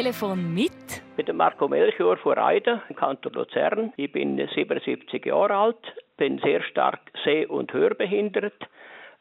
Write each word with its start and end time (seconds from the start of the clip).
Telefon 0.00 0.54
mit. 0.54 0.72
Ich 1.18 1.26
bin 1.26 1.36
Marco 1.36 1.68
Melchior 1.68 2.16
von 2.16 2.32
Reiden 2.32 2.80
im 2.88 2.96
Kanton 2.96 3.34
Luzern. 3.34 3.92
Ich 3.96 4.10
bin 4.10 4.38
77 4.38 5.26
Jahre 5.26 5.54
alt, 5.54 5.76
bin 6.16 6.38
sehr 6.38 6.62
stark 6.62 7.00
seh- 7.22 7.44
und 7.44 7.70
hörbehindert, 7.74 8.54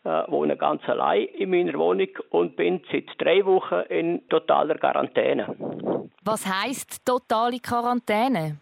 äh, 0.05 0.23
wohne 0.29 0.55
ganz 0.55 0.81
allein 0.87 1.25
in 1.37 1.49
meiner 1.49 1.73
Wohnung 1.73 2.07
und 2.29 2.55
bin 2.55 2.81
seit 2.89 3.07
drei 3.17 3.45
Wochen 3.45 3.81
in 3.89 4.25
totaler 4.29 4.75
Quarantäne. 4.75 5.53
Was 6.23 6.47
heißt 6.47 7.05
totale 7.05 7.59
Quarantäne? 7.59 8.55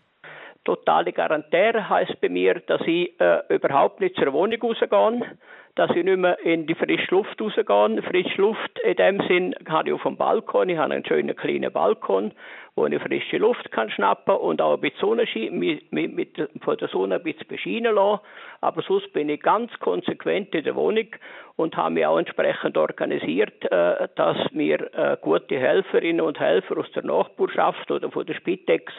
Totale 0.68 1.14
Quarantäne 1.14 1.88
heißt 1.88 2.20
bei 2.20 2.28
mir, 2.28 2.56
dass 2.68 2.82
ich 2.86 3.18
äh, 3.22 3.40
überhaupt 3.48 4.02
nicht 4.02 4.18
zur 4.18 4.34
Wohnung 4.34 4.62
rausgehe, 4.62 5.38
dass 5.76 5.90
ich 5.92 6.04
nicht 6.04 6.18
mehr 6.18 6.38
in 6.44 6.68
die 6.68 6.76
frische 6.76 7.08
Luft 7.12 7.42
rausgehe. 7.42 8.02
Frische 8.02 8.42
Luft 8.42 8.78
in 8.84 8.98
dem 8.98 9.22
Sinn 9.30 9.56
habe 9.70 9.88
ich 9.88 9.96
auf 9.96 10.04
dem 10.04 10.18
Balkon. 10.18 10.68
Ich 10.68 10.78
habe 10.78 10.94
einen 10.94 11.06
schönen 11.06 11.38
kleinen 11.38 11.72
Balkon, 11.72 12.34
wo 12.76 12.86
ich 12.86 13.02
frische 13.02 13.38
Luft 13.38 13.72
kann 13.72 13.90
schnappen 13.90 14.36
und 14.36 14.62
auch 14.62 14.74
ein 14.74 14.82
bisschen 14.82 15.00
Sonnenschein, 15.00 15.58
mit, 15.58 15.90
mit, 15.94 16.50
von 16.62 16.76
der 16.76 16.90
Sonne 16.90 17.16
ein 17.16 17.24
bisschen 17.24 17.48
bescheinen 17.48 17.96
lassen. 17.96 18.20
Aber 18.60 18.82
sonst 18.82 19.14
bin 19.14 19.30
ich 19.30 19.42
ganz 19.42 19.72
konsequent 19.80 20.54
in 20.54 20.66
der 20.66 20.76
Wohnung 20.76 21.08
und 21.56 21.78
habe 21.78 21.94
mich 21.94 22.06
auch 22.06 22.20
entsprechend 22.20 22.78
organisiert, 22.78 23.72
äh, 23.72 24.10
dass 24.16 24.52
mir 24.52 24.94
äh, 24.94 25.16
gute 25.22 25.58
Helferinnen 25.58 26.20
und 26.20 26.42
Helfer 26.42 26.78
aus 26.78 26.92
der 26.92 27.06
Nachbarschaft 27.06 27.90
oder 27.90 28.12
von 28.12 28.26
der 28.26 28.34
Spitex 28.34 28.92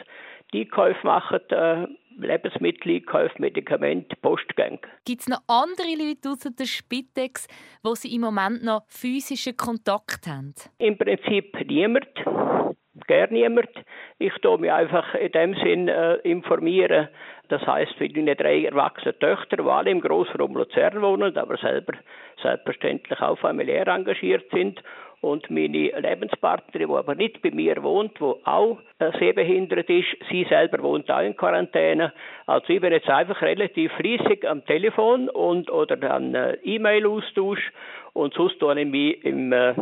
die 0.53 0.61
Einkäufe 0.61 1.05
machen, 1.05 1.39
äh, 1.49 1.87
Lebensmitteleinkäufe, 2.17 3.35
Medikamente, 3.39 4.15
Postgänge. 4.21 4.79
Gibt 5.05 5.21
es 5.21 5.27
noch 5.27 5.41
andere 5.47 5.87
Leute 5.97 6.29
außer 6.29 6.51
der 6.51 6.65
Spitex, 6.65 7.47
wo 7.83 7.95
Sie 7.95 8.13
im 8.13 8.21
Moment 8.21 8.63
noch 8.63 8.83
physischen 8.87 9.55
Kontakt 9.55 10.27
haben? 10.27 10.53
Im 10.79 10.97
Prinzip 10.97 11.57
niemand. 11.67 12.07
Gar 13.07 13.31
niemand. 13.31 13.69
Ich 14.17 14.33
tue 14.41 14.57
mich 14.57 14.71
einfach 14.71 15.15
in 15.15 15.31
dem 15.31 15.53
Sinn 15.55 15.87
äh, 15.87 16.15
informieren. 16.17 17.07
Das 17.47 17.65
heißt, 17.65 17.93
für 17.93 18.09
meine 18.09 18.35
drei 18.35 18.65
erwachsenen 18.65 19.17
Töchter, 19.19 19.57
die 19.57 19.63
alle 19.63 19.89
im 19.89 20.01
Grossraum 20.01 20.55
Luzern 20.55 21.01
wohnen, 21.01 21.35
aber 21.37 21.57
selber 21.57 21.93
selbstverständlich 22.41 23.19
auch 23.21 23.39
familiär 23.39 23.87
engagiert 23.87 24.45
sind 24.51 24.81
und 25.21 25.49
meine 25.49 25.99
Lebenspartnerin, 25.99 26.87
die 26.87 26.93
aber 26.93 27.15
nicht 27.15 27.41
bei 27.41 27.51
mir 27.51 27.81
wohnt, 27.83 28.19
die 28.19 28.23
auch 28.45 28.79
äh, 28.99 29.11
sehbehindert 29.19 29.89
ist, 29.89 30.07
sie 30.29 30.45
selber 30.45 30.81
wohnt 30.81 31.11
auch 31.11 31.21
in 31.21 31.35
Quarantäne. 31.35 32.13
Also 32.45 32.69
ich 32.69 32.81
bin 32.81 32.93
jetzt 32.93 33.09
einfach 33.09 33.41
relativ 33.41 33.91
riesig 33.99 34.45
am 34.47 34.65
Telefon 34.65 35.29
und 35.29 35.69
oder 35.69 36.11
an 36.11 36.35
äh, 36.35 36.53
E-Mail-Austausch 36.63 37.71
und 38.13 38.33
sonst 38.33 38.59
tue 38.59 38.79
ich 38.79 38.87
mich 38.87 39.25
im 39.25 39.51
äh, 39.51 39.73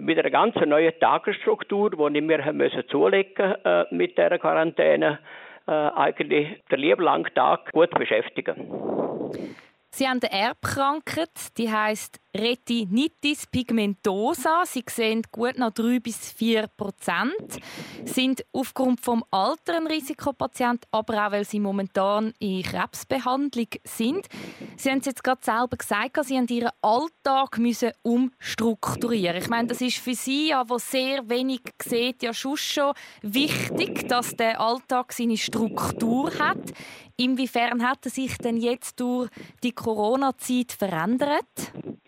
mit 0.00 0.18
einer 0.18 0.30
ganz 0.30 0.54
neuen 0.56 0.98
Tagesstruktur, 0.98 1.90
die 1.90 2.18
ich 2.18 2.24
mir 2.24 2.52
müssen 2.52 2.84
zulegen 2.88 3.54
äh, 3.64 3.84
mit 3.90 4.16
der 4.16 4.38
Quarantäne, 4.38 5.18
äh, 5.66 5.70
eigentlich 5.72 6.62
der 6.70 6.78
lieben 6.78 7.02
langen 7.02 7.32
Tag 7.34 7.70
gut 7.72 7.90
beschäftigen. 7.90 8.70
Sie 9.92 10.06
haben 10.06 10.20
eine 10.22 10.32
Erbkrankheit, 10.32 11.58
die 11.58 11.70
heißt 11.70 12.20
Retinitis 12.36 13.46
pigmentosa. 13.46 14.64
Sie 14.64 14.84
sehen 14.88 15.22
gut 15.32 15.58
nach 15.58 15.72
3 15.72 16.00
bis 16.00 16.32
4 16.32 16.68
Prozent, 16.76 17.58
sind 18.04 18.44
aufgrund 18.52 19.00
vom 19.00 19.24
Alter 19.30 19.76
ein 19.76 19.86
Risikopatient, 19.86 20.84
aber 20.90 21.26
auch 21.26 21.32
weil 21.32 21.44
sie 21.44 21.60
momentan 21.60 22.32
in 22.38 22.62
Krebsbehandlung 22.62 23.68
sind. 23.84 24.26
Sie 24.76 24.90
haben 24.90 24.98
es 24.98 25.06
jetzt 25.06 25.24
gerade 25.24 25.40
selber 25.42 25.76
gesagt, 25.76 26.24
Sie 26.24 26.36
haben 26.36 26.46
Ihren 26.48 26.70
Alltag 26.82 27.58
müssen 27.58 27.92
umstrukturieren. 28.02 29.36
Ich 29.36 29.48
meine, 29.48 29.68
das 29.68 29.80
ist 29.80 29.98
für 29.98 30.14
Sie, 30.14 30.48
ja, 30.48 30.68
wo 30.68 30.78
sehr 30.78 31.28
wenig 31.28 31.62
sieht, 31.82 32.22
ja 32.22 32.32
schon 32.32 32.56
schon 32.56 32.92
wichtig, 33.22 34.08
dass 34.08 34.36
der 34.36 34.60
Alltag 34.60 35.12
seine 35.12 35.36
Struktur 35.36 36.30
hat. 36.38 36.72
Inwiefern 37.16 37.86
hat 37.86 38.06
er 38.06 38.10
sich 38.10 38.38
denn 38.38 38.56
jetzt 38.56 38.98
durch 38.98 39.28
die 39.62 39.72
Corona-Zeit 39.72 40.72
verändert? 40.72 41.44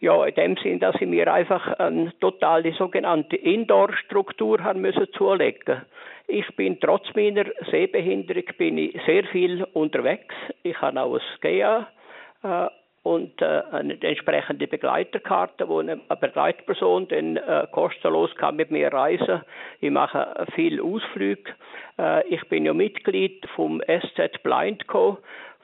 Ja, 0.01 0.12
in 0.27 0.35
dem 0.35 0.57
Sinn, 0.57 0.81
dass 0.81 0.95
ich 0.97 1.07
mir 1.07 1.33
einfach 1.33 1.79
eine 1.79 2.13
totale 2.21 2.73
sogenannte 2.73 3.37
Indoor-Struktur 3.37 4.63
haben 4.63 4.81
müssen 4.81 5.07
zulegen. 5.13 5.83
Ich 6.29 6.47
bin 6.57 6.79
trotz 6.81 7.07
meiner 7.15 7.45
Sehbehinderung 7.71 8.45
bin 8.57 8.79
ich 8.79 9.01
sehr 9.07 9.25
viel 9.25 9.65
unterwegs. 9.73 10.35
Ich 10.63 10.81
habe 10.81 11.01
auch 11.01 11.15
ein 11.15 11.21
GEA 11.41 11.89
äh, 12.43 12.67
und 13.03 13.43
äh, 13.43 13.63
eine 13.73 14.01
entsprechende 14.01 14.69
Begleiterkarte, 14.69 15.69
wo 15.69 15.81
eine 15.81 15.97
Begleitperson 15.97 17.09
dann 17.09 17.37
äh, 17.37 17.67
kostenlos 17.73 18.35
kann 18.37 18.57
mit 18.57 18.71
mir 18.71 18.93
reisen. 18.93 19.43
Ich 19.81 19.91
mache 19.91 20.47
viel 20.55 20.81
Ausflüge. 20.81 21.53
Äh, 21.99 22.27
ich 22.29 22.49
bin 22.49 22.65
ja 22.65 22.73
Mitglied 22.73 23.45
vom 23.57 23.83
SZ 23.83 24.43
Blind 24.45 24.87
Co 24.87 25.19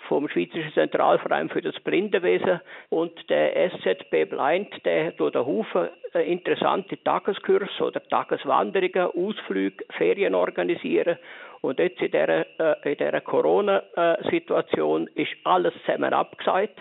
vom 0.08 0.28
Schweizerischen 0.28 0.72
Zentralverein 0.74 1.48
für 1.48 1.60
das 1.60 1.78
Blindenwesen 1.80 2.60
und 2.90 3.12
der 3.28 3.70
SZB 3.70 4.24
Blind, 4.28 4.68
der 4.84 5.16
tut 5.16 5.36
einen 5.36 5.46
Haufen 5.46 5.88
äh, 6.14 6.30
interessante 6.30 7.02
Tageskurse 7.02 7.82
oder 7.82 8.02
Tageswanderungen, 8.08 9.10
Ausflüge, 9.14 9.84
Ferien 9.96 10.34
organisieren 10.34 11.18
und 11.60 11.78
jetzt 11.78 12.00
in 12.00 12.10
dieser, 12.10 12.46
äh, 12.84 12.96
dieser 12.96 13.20
Corona-Situation 13.20 15.08
ist 15.14 15.32
alles 15.44 15.74
zusammen 15.84 16.12
abgesagt. 16.12 16.78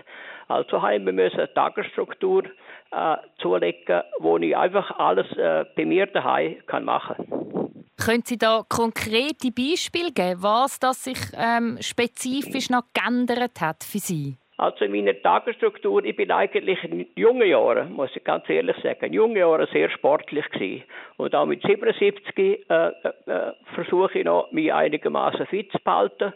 Also 0.48 0.82
haben 0.82 1.06
wir 1.06 1.14
müssen 1.14 1.40
eine 1.40 1.54
Tagesstruktur 1.54 2.44
äh, 2.92 3.18
zulegen, 3.40 4.02
wo 4.20 4.38
ich 4.38 4.56
einfach 4.56 4.98
alles 4.98 5.30
äh, 5.38 5.66
bei 5.76 5.86
mir 5.86 6.06
daheim 6.06 6.58
kann 6.68 6.86
machen 6.86 7.67
können 8.08 8.24
Sie 8.24 8.38
da 8.38 8.64
konkrete 8.70 9.52
Beispiele 9.52 10.14
geben, 10.14 10.42
was 10.42 10.80
das 10.80 11.04
sich 11.04 11.18
ähm, 11.38 11.78
spezifisch 11.82 12.70
noch 12.70 12.84
geändert 12.94 13.60
hat 13.60 13.84
für 13.84 13.98
Sie? 13.98 14.38
Also 14.56 14.86
in 14.86 14.94
meiner 14.94 15.22
Tagesstruktur, 15.22 16.06
ich 16.06 16.16
bin 16.16 16.32
eigentlich 16.32 16.82
in 16.86 17.06
jungen 17.18 17.46
Jahren, 17.46 17.92
muss 17.92 18.10
ich 18.16 18.24
ganz 18.24 18.50
ehrlich 18.50 18.78
sagen, 18.82 19.08
in 19.08 19.14
jungen 19.14 19.36
Jahren 19.36 19.68
sehr 19.74 19.90
sportlich 19.90 20.50
gewesen. 20.52 20.86
Und 21.18 21.36
auch 21.36 21.46
mit 21.46 21.62
77 21.64 22.38
äh, 22.38 22.54
äh, 22.70 22.92
äh, 23.26 23.52
versuche 23.76 24.20
ich 24.20 24.26
noch, 24.26 24.54
mich 24.54 24.74
einigermaßen 24.74 25.46
fit 25.48 25.70
zu 25.74 25.78
behalten. 25.84 26.32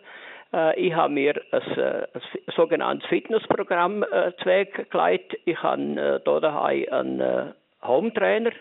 Äh, 0.54 0.78
ich 0.78 0.94
habe 0.94 1.14
mir 1.14 1.42
ein, 1.52 1.78
äh, 1.78 2.06
ein 2.14 2.22
sogenanntes 2.54 3.08
Fitnessprogramm 3.08 4.04
äh, 4.04 4.34
zweckgelegt. 4.44 5.38
Ich 5.46 5.64
habe 5.64 6.22
äh, 6.26 6.76
hier 6.76 6.92
einen 6.92 7.22
äh, 7.22 7.54
Hometrainer 7.82 8.52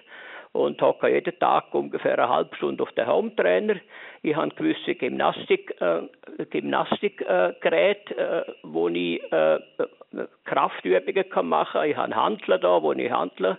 und 0.53 0.83
hocke 0.83 1.09
jeden 1.09 1.39
Tag 1.39 1.73
ungefähr 1.75 2.19
eine 2.19 2.29
halbe 2.29 2.57
Stunde 2.57 2.83
auf 2.83 2.93
den 2.93 3.07
Hometrainer. 3.07 3.77
Ich 4.23 4.35
habe 4.35 4.55
gewisse 4.55 4.95
Gymnastik, 4.95 5.81
äh, 5.81 6.03
Gymnastikgeräte, 6.47 8.17
äh, 8.17 8.53
wo 8.65 8.89
ich 8.89 9.23
äh, 9.33 9.59
Kraftübungen 10.45 11.29
kann 11.31 11.49
machen 11.49 11.81
kann. 11.81 11.91
Ich 11.91 11.97
habe 11.97 12.17
Handler 12.17 12.59
da, 12.59 12.83
wo 12.83 12.93
ich 12.93 13.11
Handler 13.11 13.59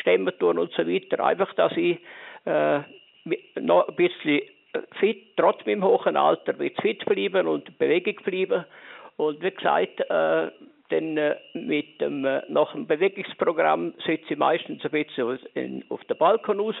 stemmen 0.00 0.32
tun 0.38 0.58
und 0.58 0.72
so 0.72 0.86
weiter. 0.86 1.24
Einfach, 1.24 1.52
dass 1.54 1.76
ich 1.76 1.98
äh, 2.44 2.80
noch 3.60 3.88
ein 3.88 3.96
bisschen 3.96 4.42
fit, 5.00 5.36
trotz 5.36 5.64
meinem 5.66 5.84
hohen 5.84 6.16
Alter, 6.16 6.54
fit 6.80 7.04
bleiben 7.04 7.48
und 7.48 7.78
Bewegung 7.78 8.16
bleiben. 8.24 8.64
Und 9.16 9.42
wie 9.42 9.50
gesagt, 9.50 10.00
äh, 10.08 10.50
denn 10.90 11.16
äh, 11.16 11.36
mit 11.54 12.00
dem, 12.00 12.24
äh, 12.24 12.42
nach 12.48 12.72
dem 12.72 12.86
Bewegungsprogramm 12.86 13.94
sitze 14.06 14.34
ich 14.34 14.38
meistens 14.38 14.84
ein 14.84 14.90
bisschen 14.90 15.84
auf 15.88 16.04
dem 16.04 16.18
Balkon 16.18 16.60
raus, 16.60 16.76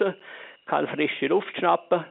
kann 0.66 0.88
frische 0.88 1.26
Luft 1.26 1.56
schnappen 1.56 2.04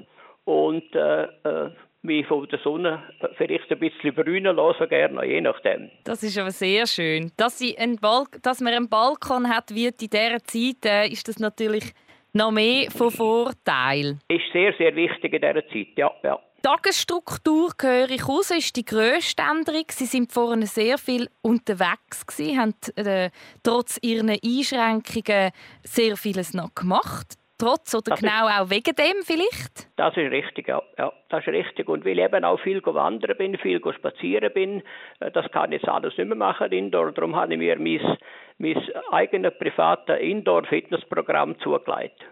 und 0.46 0.96
äh, 0.96 1.24
äh, 1.24 1.70
mich 2.02 2.26
von 2.28 2.48
der 2.48 2.60
Sonne 2.60 3.04
vielleicht 3.38 3.72
ein 3.72 3.80
bisschen 3.80 4.16
brünen 4.16 4.56
lassen, 4.56 4.88
gerne, 4.88 5.26
je 5.26 5.42
nachdem. 5.42 5.90
Das 6.06 6.24
ist 6.24 6.38
aber 6.38 6.52
sehr 6.52 6.88
schön. 6.88 7.32
Dass, 7.38 7.60
sie 7.60 7.78
einen 7.78 7.98
Balk 7.98 8.42
dass 8.44 8.62
man 8.62 8.74
einen 8.74 8.90
Balkon 8.90 9.50
hat, 9.50 9.74
wird 9.74 10.02
in 10.02 10.10
dieser 10.10 10.44
Zeit, 10.44 10.86
äh, 10.86 11.08
ist 11.08 11.28
das 11.28 11.40
natürlich 11.40 11.94
noch 12.34 12.52
mehr 12.52 12.90
von 12.92 13.12
Vorteil. 13.12 14.20
Ist 14.30 14.52
sehr, 14.54 14.74
sehr 14.78 14.96
wichtig 14.96 15.34
in 15.34 15.42
dieser 15.42 15.68
Zeit, 15.68 15.98
ja. 15.98 16.12
ja. 16.24 16.40
Tagesstruktur 16.64 17.72
höre 17.80 18.10
ich 18.10 18.28
raus, 18.28 18.52
ist 18.52 18.76
die 18.76 18.86
grösste 18.86 19.44
Änderung. 19.44 19.86
Sie 19.90 20.06
sind 20.06 20.32
vorhin 20.32 20.66
sehr 20.66 20.98
viel 20.98 21.30
unterwegs 21.42 22.26
gewesen, 22.26 22.60
haben 22.60 22.74
äh, 22.96 23.30
trotz 23.64 24.00
ihren 24.02 24.30
Einschränkungen 24.30 25.52
sehr 25.84 26.18
vieles 26.18 26.54
noch 26.54 26.74
gemacht. 26.74 27.36
Trotz 27.60 27.96
oder 27.96 28.12
das 28.12 28.22
genau 28.22 28.48
ist, 28.48 28.60
auch 28.60 28.70
wegen 28.70 28.96
dem 28.96 29.24
vielleicht? 29.24 29.90
Das 29.96 30.16
ist 30.16 30.32
richtig, 30.32 30.68
ja. 30.68 30.82
ja. 30.98 31.12
Das 31.30 31.42
ist 31.42 31.48
richtig. 31.48 31.90
Und 31.90 32.06
weil 32.06 32.20
ich 32.20 32.26
eben 32.26 32.44
auch 32.44 32.60
viel 32.60 32.86
wandern 32.86 33.36
bin, 33.36 33.58
viel 33.58 33.82
spazieren 33.96 34.54
bin, 34.54 34.84
äh, 35.20 35.32
das 35.32 35.50
kann 35.52 35.72
ich 35.72 35.82
jetzt 35.82 35.90
alles 35.90 36.18
nicht 36.18 36.28
mehr 36.28 36.38
machen 36.38 36.72
indoor. 36.72 37.12
Darum 37.12 37.36
habe 37.36 37.54
ich 37.54 37.60
mir 37.60 37.80
mein, 37.80 38.18
mein 38.60 38.78
eigenes 39.12 39.58
privates 39.58 40.20
Indoor-Fitnessprogramm 40.20 41.60
zugelegt. 41.60 42.26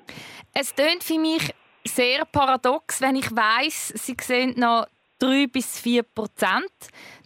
Es 0.53 0.73
tönt 0.75 1.03
für 1.03 1.19
mich 1.19 1.51
sehr 1.87 2.25
paradox, 2.25 3.01
wenn 3.01 3.15
ich 3.15 3.31
weiß, 3.35 3.89
sie 3.89 4.15
sehen 4.19 4.53
noch 4.57 4.87
drei 5.19 5.47
bis 5.47 5.79
vier 5.79 6.03
Prozent. 6.03 6.71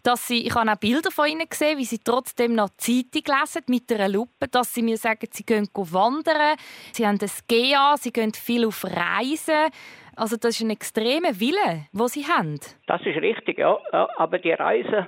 Dass 0.04 0.28
sie, 0.28 0.46
ich 0.46 0.56
habe 0.56 0.72
auch 0.72 0.78
Bilder 0.78 1.12
von 1.12 1.28
ihnen 1.28 1.48
gesehen, 1.50 1.78
wie 1.78 1.86
sie 1.86 2.00
trotzdem 2.00 2.56
noch 2.56 2.70
Zeitung 2.78 3.24
lesen 3.26 3.64
mit 3.68 3.92
einer 3.92 4.08
Lupe, 4.08 4.48
dass 4.48 4.74
sie 4.74 4.82
mir 4.82 4.98
sagen, 4.98 5.28
sie 5.32 5.44
gehen 5.44 5.68
wandern, 5.74 6.58
sie 6.94 7.06
haben 7.06 7.18
das 7.18 7.46
GA, 7.48 7.96
sie 7.98 8.14
gehen 8.14 8.34
viel 8.34 8.66
auf 8.66 8.86
Reisen. 8.86 9.70
Also 10.16 10.36
das 10.36 10.56
ist 10.56 10.62
ein 10.62 10.70
extremer 10.70 11.40
Wille, 11.40 11.88
wo 11.94 12.08
Sie 12.08 12.26
haben. 12.26 12.60
Das 12.88 13.02
ist 13.06 13.22
richtig, 13.22 13.58
ja. 13.58 13.80
Aber 14.18 14.38
die 14.38 14.52
Reise 14.52 15.08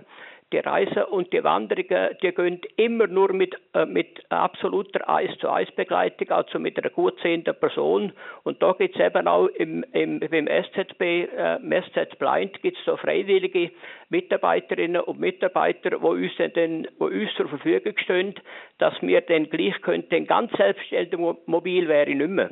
die 0.52 0.60
Reisen 0.60 1.04
und 1.04 1.32
die 1.32 1.44
Wanderungen, 1.44 2.18
die 2.22 2.32
gehen 2.34 2.60
immer 2.76 3.08
nur 3.08 3.34
mit, 3.34 3.56
äh, 3.74 3.86
mit 3.86 4.22
absoluter 4.30 5.10
Eis-zu-Eis-Begleitung, 5.10 6.30
also 6.30 6.60
mit 6.60 6.78
einer 6.78 6.90
gut 6.90 7.20
sehenden 7.22 7.56
Person. 7.56 8.12
Und 8.44 8.62
da 8.62 8.74
gibt 8.74 8.96
es 8.96 9.06
eben 9.06 9.28
auch 9.28 9.48
im, 9.48 9.84
im, 9.94 10.20
beim 10.20 10.48
SZB, 10.48 11.02
äh, 11.02 11.82
SZ 11.82 12.20
Blind, 12.20 12.62
gibt 12.62 12.78
es 12.78 12.86
so 12.86 12.98
freiwillige 12.98 13.72
Mitarbeiterinnen 14.10 15.02
und 15.02 15.20
Mitarbeiter, 15.20 15.92
die 15.92 15.96
uns, 15.96 16.32
dann, 16.54 16.88
wo 17.00 17.06
uns 17.06 17.34
zur 17.36 17.48
Verfügung 17.48 17.98
stehen, 17.98 18.36
dass 18.78 18.94
wir 19.02 19.22
dann 19.22 19.50
gleich 19.50 19.82
könnten, 19.82 20.28
ganz 20.28 20.52
selbstständig 20.54 21.20
mobil 21.46 21.88
wäre 21.88 22.10
ich 22.10 22.16
nicht 22.16 22.30
mehr. 22.30 22.50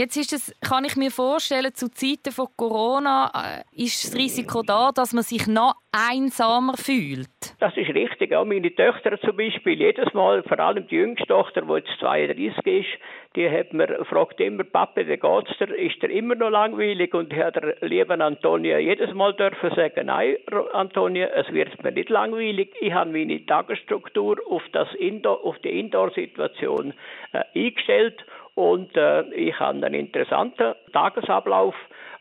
Jetzt 0.00 0.16
ist 0.16 0.32
es, 0.32 0.58
kann 0.66 0.86
ich 0.86 0.96
mir 0.96 1.10
vorstellen, 1.10 1.74
zu 1.74 1.90
Zeiten 1.90 2.32
von 2.32 2.46
Corona 2.56 3.30
äh, 3.34 3.84
ist 3.84 4.02
das 4.02 4.16
Risiko 4.16 4.62
da, 4.62 4.92
dass 4.94 5.12
man 5.12 5.22
sich 5.22 5.46
noch 5.46 5.74
einsamer 5.92 6.72
fühlt. 6.78 7.28
Das 7.58 7.76
ist 7.76 7.90
richtig. 7.90 8.34
Auch 8.34 8.46
meine 8.46 8.74
Töchter 8.74 9.20
zum 9.20 9.36
Beispiel, 9.36 9.78
jedes 9.78 10.14
Mal, 10.14 10.42
vor 10.44 10.58
allem 10.58 10.86
die 10.88 10.94
jüngste 10.94 11.26
Tochter, 11.26 11.60
die 11.60 11.72
jetzt 11.74 12.00
32 12.00 12.66
ist, 12.66 12.88
die 13.36 13.50
hat 13.50 13.74
mir, 13.74 14.02
fragt 14.06 14.40
immer, 14.40 14.64
Papa, 14.64 15.02
wie 15.06 15.18
geht's 15.18 15.58
dir? 15.58 15.74
Ist 15.76 16.02
dir 16.02 16.10
immer 16.10 16.34
noch 16.34 16.48
langweilig? 16.48 17.12
Und 17.12 17.34
hat 17.34 17.56
der 17.56 17.76
lieben 17.86 18.22
Antonia 18.22 18.78
jedes 18.78 19.12
Mal 19.12 19.34
dürfen 19.34 19.70
sagen, 19.76 20.06
nein, 20.06 20.36
Antonia, 20.72 21.26
es 21.26 21.52
wird 21.52 21.84
mir 21.84 21.92
nicht 21.92 22.08
langweilig. 22.08 22.72
Ich 22.80 22.94
habe 22.94 23.10
meine 23.10 23.44
Tagesstruktur 23.44 24.38
auf, 24.48 24.62
das 24.72 24.88
Indoor, 24.94 25.44
auf 25.44 25.58
die 25.58 25.78
Indoor-Situation 25.78 26.94
äh, 27.32 27.42
eingestellt 27.54 28.24
und 28.54 28.96
äh, 28.96 29.22
ich 29.34 29.58
habe 29.58 29.84
einen 29.84 29.94
interessanten 29.94 30.74
Tagesablauf, 30.92 31.74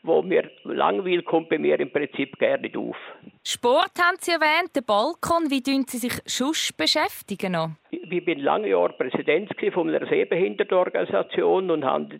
wo 0.03 0.21
mir 0.21 0.49
langweilig 0.63 1.25
kommt 1.25 1.49
bei 1.49 1.57
mir 1.57 1.79
im 1.79 1.91
Prinzip 1.91 2.37
gerne 2.39 2.63
nicht 2.63 2.77
auf. 2.77 2.95
Sport 3.43 3.91
haben 3.99 4.17
Sie 4.19 4.31
erwähnt, 4.31 4.75
den 4.75 4.85
Balkon. 4.85 5.49
Wie 5.49 5.61
tun 5.61 5.85
Sie 5.87 5.97
sich 5.97 6.13
sonst 6.25 6.77
beschäftigen 6.77 7.53
noch? 7.53 7.71
Ich 7.91 8.25
bin 8.25 8.39
lange 8.39 8.69
Jahre 8.69 8.93
Präsident 8.93 9.51
von 9.73 9.89
einer 9.89 10.07
Sehbehindertenorganisation 10.07 11.69
und 11.69 11.83
habe 11.83 12.19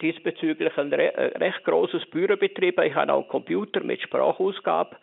diesbezüglich 0.00 0.76
ein 0.76 0.92
recht 0.92 1.64
großes 1.64 2.06
Büro 2.06 2.36
betrieben. 2.36 2.84
Ich 2.84 2.94
habe 2.94 3.12
auch 3.12 3.20
einen 3.20 3.28
Computer 3.28 3.80
mit 3.82 4.00
Sprachausgabe. 4.00 4.96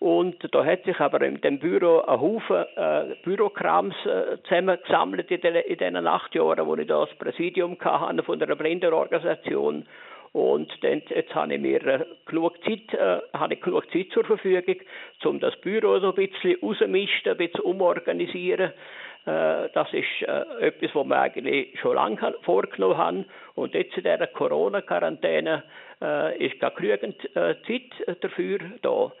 Und 0.00 0.36
da 0.54 0.64
hat 0.64 0.84
sich 0.84 0.98
aber 0.98 1.20
in 1.20 1.42
dem 1.42 1.58
Büro 1.58 2.00
ein 2.00 2.20
Haufen 2.20 2.64
äh, 2.74 3.14
Bürokrams 3.22 3.94
äh, 4.06 4.38
zusammengesammelt 4.44 5.30
in, 5.30 5.40
in 5.40 5.76
diesen 5.76 6.06
acht 6.06 6.34
Jahren, 6.34 6.66
wo 6.66 6.74
ich 6.76 6.86
da 6.86 7.04
das 7.04 7.14
Präsidium 7.18 7.76
hatte 7.78 8.22
von 8.22 8.42
einer 8.42 8.56
Blindenorganisation. 8.56 9.86
Und 10.32 10.72
dann, 10.82 11.02
jetzt 11.08 11.34
habe 11.34 11.52
ich 11.52 11.60
mir 11.60 11.86
äh, 11.86 12.04
genug, 12.24 12.54
Zeit, 12.64 12.94
äh, 12.94 13.20
habe 13.34 13.54
ich 13.54 13.60
genug 13.60 13.92
Zeit 13.92 14.06
zur 14.14 14.24
Verfügung, 14.24 14.76
um 15.24 15.38
das 15.38 15.54
Büro 15.60 15.98
so 15.98 16.14
ein 16.14 16.14
bisschen 16.14 16.56
rausmisten, 16.62 17.32
ein 17.32 17.36
bisschen 17.36 17.60
umorganisieren. 17.60 18.72
Äh, 19.26 19.68
das 19.74 19.92
ist 19.92 20.22
äh, 20.22 20.66
etwas, 20.66 20.94
was 20.94 21.06
wir 21.06 21.20
eigentlich 21.20 21.78
schon 21.78 21.96
lange 21.96 22.34
vorgenommen 22.40 22.96
haben. 22.96 23.24
Und 23.54 23.74
jetzt 23.74 23.98
in 23.98 24.04
dieser 24.04 24.28
Corona-Quarantäne 24.28 25.62
äh, 26.00 26.46
ist 26.46 26.58
gar 26.58 26.70
genügend 26.70 27.22
äh, 27.36 27.56
Zeit 27.66 28.22
dafür 28.22 28.60
da. 28.80 29.12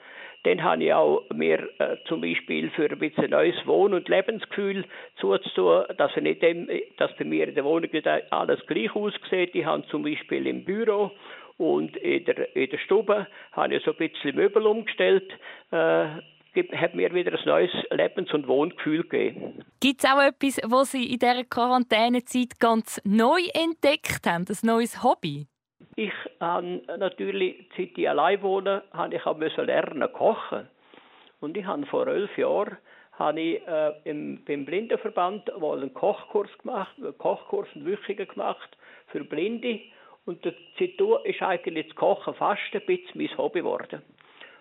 Dann 0.44 0.62
habe 0.62 0.84
ich 0.84 0.92
auch 0.92 1.24
mir 1.34 1.68
äh, 1.78 1.96
zum 2.06 2.22
Beispiel 2.22 2.70
für 2.70 2.90
ein 2.90 2.98
bisschen 2.98 3.30
neues 3.30 3.56
Wohn- 3.66 3.92
und 3.92 4.08
Lebensgefühl 4.08 4.84
zuzutun, 5.16 5.84
dass, 5.98 6.12
er 6.14 6.22
nicht 6.22 6.42
dem, 6.42 6.68
dass 6.96 7.14
bei 7.16 7.24
mir 7.24 7.48
in 7.48 7.54
der 7.54 7.64
Wohnung 7.64 7.90
nicht 7.92 8.06
alles 8.06 8.64
gleich 8.66 8.94
aussieht. 8.94 9.54
Ich 9.54 9.64
habe 9.64 9.86
zum 9.88 10.02
Beispiel 10.02 10.46
im 10.46 10.64
Büro 10.64 11.10
und 11.58 11.94
in 11.98 12.24
der, 12.24 12.56
in 12.56 12.70
der 12.70 12.78
Stube 12.78 13.26
habe 13.52 13.74
ich 13.74 13.84
so 13.84 13.90
ein 13.90 13.96
bisschen 13.98 14.34
Möbel 14.34 14.66
umgestellt. 14.66 15.30
Äh, 15.70 16.06
hat 16.72 16.94
mir 16.94 17.14
wieder 17.14 17.38
ein 17.38 17.44
neues 17.44 17.70
Lebens- 17.90 18.32
und 18.32 18.48
Wohngefühl 18.48 19.02
gegeben. 19.02 19.62
Gibt 19.80 20.02
es 20.02 20.10
auch 20.10 20.20
etwas, 20.20 20.58
was 20.64 20.92
Sie 20.92 21.12
in 21.12 21.18
dieser 21.18 21.44
Quarantänezeit 21.44 22.58
ganz 22.58 23.00
neu 23.04 23.40
entdeckt 23.54 24.26
haben, 24.26 24.46
ein 24.48 24.66
neues 24.66 25.02
Hobby? 25.04 25.46
Ich 25.96 26.12
habe 26.40 26.82
natürlich, 26.98 27.68
seit 27.76 27.96
ich 27.96 28.08
allein 28.08 28.42
wohne, 28.42 28.82
habe 28.92 29.16
ich 29.16 29.26
auch 29.26 29.38
lernen 29.38 30.12
kochen. 30.12 30.68
Und 31.40 31.56
ich 31.56 31.64
habe 31.64 31.86
vor 31.86 32.06
elf 32.06 32.36
Jahren 32.36 32.76
habe 33.12 33.40
ich 33.40 33.66
äh, 33.66 33.92
im, 34.04 34.42
beim 34.44 34.64
Blindenverband 34.64 35.52
einen 35.52 35.92
Kochkurs 35.92 36.50
gemacht, 36.58 36.96
einen 36.96 37.16
Kochkurs 37.18 37.68
und 37.74 37.84
Wüchungen 37.84 38.26
gemacht 38.26 38.76
für 39.08 39.24
Blinde. 39.24 39.80
Und 40.24 40.42
seitdem 40.78 41.18
ist 41.24 41.42
eigentlich 41.42 41.88
das 41.88 41.96
Kochen 41.96 42.34
fast 42.34 42.60
ein 42.72 42.86
bisschen 42.86 43.10
mein 43.14 43.38
Hobby 43.38 43.60
geworden. 43.60 44.02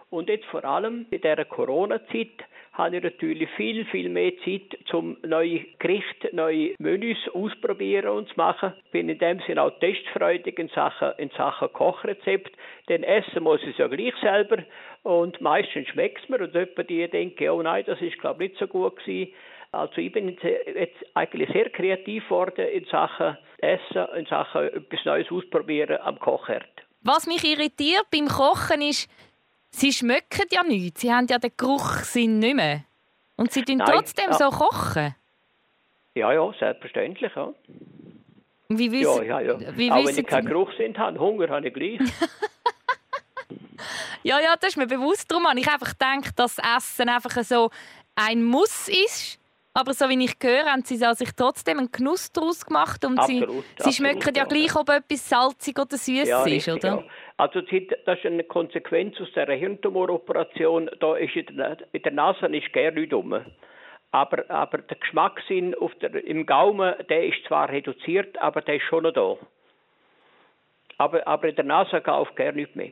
Und 0.09 0.27
jetzt 0.29 0.45
vor 0.45 0.65
allem 0.65 1.05
in 1.11 1.21
dieser 1.21 1.45
Corona-Zeit 1.45 2.43
habe 2.73 2.97
ich 2.97 3.03
natürlich 3.03 3.49
viel, 3.51 3.85
viel 3.85 4.09
mehr 4.09 4.31
Zeit, 4.43 4.93
um 4.93 5.17
neue 5.23 5.65
Gerichte, 5.79 6.29
neue 6.33 6.73
Menüs 6.79 7.17
ausprobieren 7.33 8.09
und 8.09 8.29
zu 8.29 8.35
machen. 8.37 8.73
Bin 8.91 9.09
in 9.09 9.19
dem 9.19 9.39
Sinne 9.45 9.63
auch 9.63 9.79
testfreudig 9.79 10.57
in 10.57 10.69
Sachen, 10.69 11.11
in 11.17 11.29
Sachen 11.31 11.71
Kochrezept. 11.73 12.51
Denn 12.87 13.03
essen 13.03 13.43
muss 13.43 13.61
ich 13.61 13.69
es 13.69 13.77
ja 13.77 13.87
gleich 13.87 14.15
selber 14.21 14.63
und 15.03 15.39
meistens 15.41 15.87
schmeckt 15.89 16.23
es 16.23 16.29
mir 16.29 16.41
und 16.41 16.55
jemand 16.55 16.89
die 16.89 17.07
denken, 17.07 17.49
oh 17.49 17.61
nein, 17.61 17.83
das 17.85 18.01
ist 18.01 18.17
glaube 18.19 18.45
ich 18.45 18.51
nicht 18.51 18.59
so 18.59 18.67
gut 18.67 18.97
gewesen. 18.97 19.33
Also 19.71 19.97
ich 19.97 20.11
bin 20.11 20.29
jetzt 20.29 21.05
eigentlich 21.13 21.49
sehr 21.51 21.69
kreativ 21.69 22.23
geworden 22.23 22.65
in 22.65 22.85
Sachen 22.85 23.37
Essen, 23.59 24.07
in 24.15 24.25
Sachen 24.25 24.63
etwas 24.63 25.05
Neues 25.05 25.29
ausprobieren 25.29 25.99
am 26.01 26.17
Kochherd. 26.17 26.65
Was 27.03 27.27
mich 27.27 27.43
irritiert 27.45 28.05
beim 28.11 28.27
Kochen 28.27 28.81
ist, 28.81 29.09
Sie 29.71 29.93
schmecken 29.93 30.47
ja 30.51 30.63
nichts. 30.63 31.01
Sie 31.01 31.13
haben 31.13 31.27
ja 31.27 31.37
den 31.37 31.51
Geruchssinn 31.55 32.39
nicht 32.39 32.55
mehr. 32.55 32.83
Und 33.35 33.51
sie 33.51 33.63
tun 33.63 33.79
trotzdem 33.79 34.31
ja. 34.31 34.33
so 34.33 34.49
kochen. 34.49 35.15
Ja, 36.15 36.33
ja, 36.33 36.51
selbstverständlich, 36.59 37.31
ja. 37.35 37.53
Wie 38.69 38.91
wissen, 38.91 39.25
ja, 39.25 39.39
ja, 39.39 39.57
ja. 39.57 39.77
Wie 39.77 39.91
Auch 39.91 40.05
wenn 40.05 40.17
ich 40.17 40.27
keinen 40.27 40.47
Geruchssinn 40.47 40.97
habe, 40.97 41.19
Hunger 41.19 41.49
habe 41.49 41.67
ich 41.67 41.73
gleich. 41.73 41.99
ja, 44.23 44.39
ja, 44.39 44.55
das 44.59 44.71
ist 44.71 44.77
mir 44.77 44.87
bewusst. 44.87 45.31
Darum 45.31 45.47
habe 45.47 45.59
ich 45.59 45.67
einfach 45.67 45.93
gedacht, 45.97 46.37
dass 46.37 46.57
Essen 46.57 47.09
einfach 47.09 47.43
so 47.43 47.69
ein 48.15 48.43
Muss 48.43 48.87
ist. 48.87 49.39
Aber 49.73 49.93
so 49.93 50.09
wie 50.09 50.23
ich 50.25 50.35
höre, 50.41 50.65
haben 50.65 50.83
sie 50.83 50.97
sich 50.97 51.29
trotzdem 51.35 51.77
einen 51.77 51.91
Genuss 51.91 52.31
daraus 52.31 52.65
gemacht 52.65 53.05
und 53.05 53.19
absolut, 53.19 53.63
sie, 53.77 53.83
sie 53.83 53.93
schmecken 53.93 54.33
ja 54.35 54.43
gleich, 54.43 54.75
ob 54.75 54.89
etwas 54.89 55.29
salzig 55.29 55.77
oder 55.79 55.95
süß 55.95 56.27
ja, 56.27 56.43
ist, 56.43 56.67
oder? 56.67 57.05
Also 57.39 57.61
das 57.61 57.71
ist 58.19 58.25
eine 58.25 58.43
Konsequenz 58.43 59.15
aus 59.21 59.31
der 59.33 59.49
Hirntumoroperation. 59.49 60.89
Da 60.99 61.15
ist 61.15 61.37
in 61.37 61.55
der, 61.55 62.11
Nase 62.11 62.47
ist 62.47 62.73
gar 62.73 62.91
nichts 62.91 63.13
rum. 63.13 63.33
Aber, 64.11 64.49
aber 64.49 64.79
der 64.79 64.97
Geschmackssinn 64.97 65.73
der, 66.01 66.21
im 66.25 66.45
Gaumen, 66.45 66.95
der 67.07 67.27
ist 67.27 67.41
zwar 67.47 67.69
reduziert, 67.69 68.37
aber 68.39 68.61
der 68.61 68.75
ist 68.75 68.83
schon 68.89 69.03
noch 69.03 69.13
da. 69.13 69.37
Aber, 70.97 71.25
aber 71.25 71.47
in 71.47 71.55
der 71.55 71.63
Nase 71.63 72.01
kauft 72.01 72.35
gar 72.35 72.51
nichts 72.51 72.75
mehr. 72.75 72.91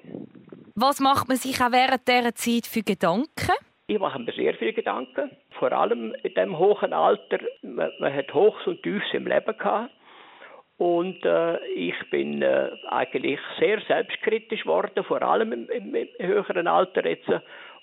Was 0.76 1.02
macht 1.02 1.28
man 1.28 1.36
sich 1.36 1.62
auch 1.62 1.74
während 1.74 2.08
dieser 2.08 2.34
Zeit 2.34 2.68
für 2.68 2.84
Gedanken? 2.84 3.52
Ich 3.88 4.00
mache 4.00 4.20
mir 4.20 4.32
sehr 4.32 4.54
viele 4.54 4.72
Gedanken. 4.72 5.30
Vor 5.60 5.74
allem 5.74 6.16
in 6.24 6.34
dem 6.36 6.58
hohen 6.58 6.94
Alter. 6.94 7.40
Man, 7.64 7.92
man 8.00 8.14
hat 8.14 8.34
Hochs 8.34 8.66
und 8.66 8.82
Tiefs 8.82 9.08
im 9.12 9.28
Leben 9.28 9.58
gehabt. 9.58 9.92
Und 10.78 11.26
äh, 11.26 11.58
ich 11.70 11.96
bin 12.12 12.42
äh, 12.42 12.70
eigentlich 12.90 13.40
sehr 13.60 13.82
selbstkritisch 13.82 14.62
geworden, 14.62 15.04
vor 15.04 15.22
allem 15.24 15.52
im, 15.52 15.70
im, 15.70 15.96
im 15.96 16.08
höheren 16.20 16.68
Alter 16.68 17.06
jetzt, 17.06 17.30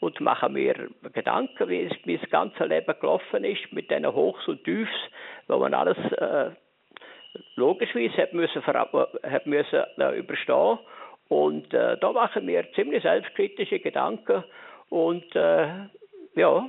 und 0.00 0.20
mache 0.20 0.48
mir 0.48 0.90
Gedanken, 1.12 1.68
wie 1.68 1.84
es 1.84 1.92
mein 2.04 2.20
ganzes 2.30 2.68
Leben 2.68 2.94
gelaufen 3.00 3.44
ist, 3.44 3.72
mit 3.72 3.90
diesen 3.90 4.06
Hochs 4.06 4.46
und 4.46 4.62
Tiefs, 4.64 4.92
wo 5.48 5.58
man 5.58 5.74
alles 5.74 5.96
äh, 6.18 6.50
logischerweise 7.56 8.22
hat 8.22 8.32
müssen, 8.32 8.62
hat 8.64 9.46
müssen 9.46 9.82
äh, 9.98 10.18
überstehen. 10.18 10.78
Und 11.28 11.72
äh, 11.72 11.96
da 11.98 12.12
machen 12.12 12.46
wir 12.46 12.70
ziemlich 12.74 13.02
selbstkritische 13.02 13.80
Gedanken 13.80 14.44
und 14.90 15.34
äh, 15.34 15.68
ja, 16.34 16.68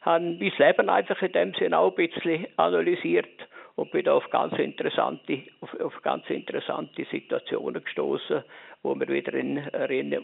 haben 0.00 0.38
mein 0.38 0.52
Leben 0.56 0.88
einfach 0.88 1.20
in 1.20 1.32
dem 1.32 1.54
Sinne 1.54 1.78
auch 1.78 1.96
ein 1.96 2.08
bisschen 2.08 2.46
analysiert 2.56 3.28
und 3.76 3.90
bin 3.90 4.08
auf 4.08 4.28
ganz 4.30 4.54
interessante, 4.54 5.42
auf, 5.60 5.74
auf 5.80 6.02
ganz 6.02 6.28
interessante 6.28 7.04
Situationen 7.10 7.82
gestoßen, 7.82 8.42
wo, 8.82 8.98
wir 8.98 9.08
wieder 9.08 9.34
in, 9.34 9.62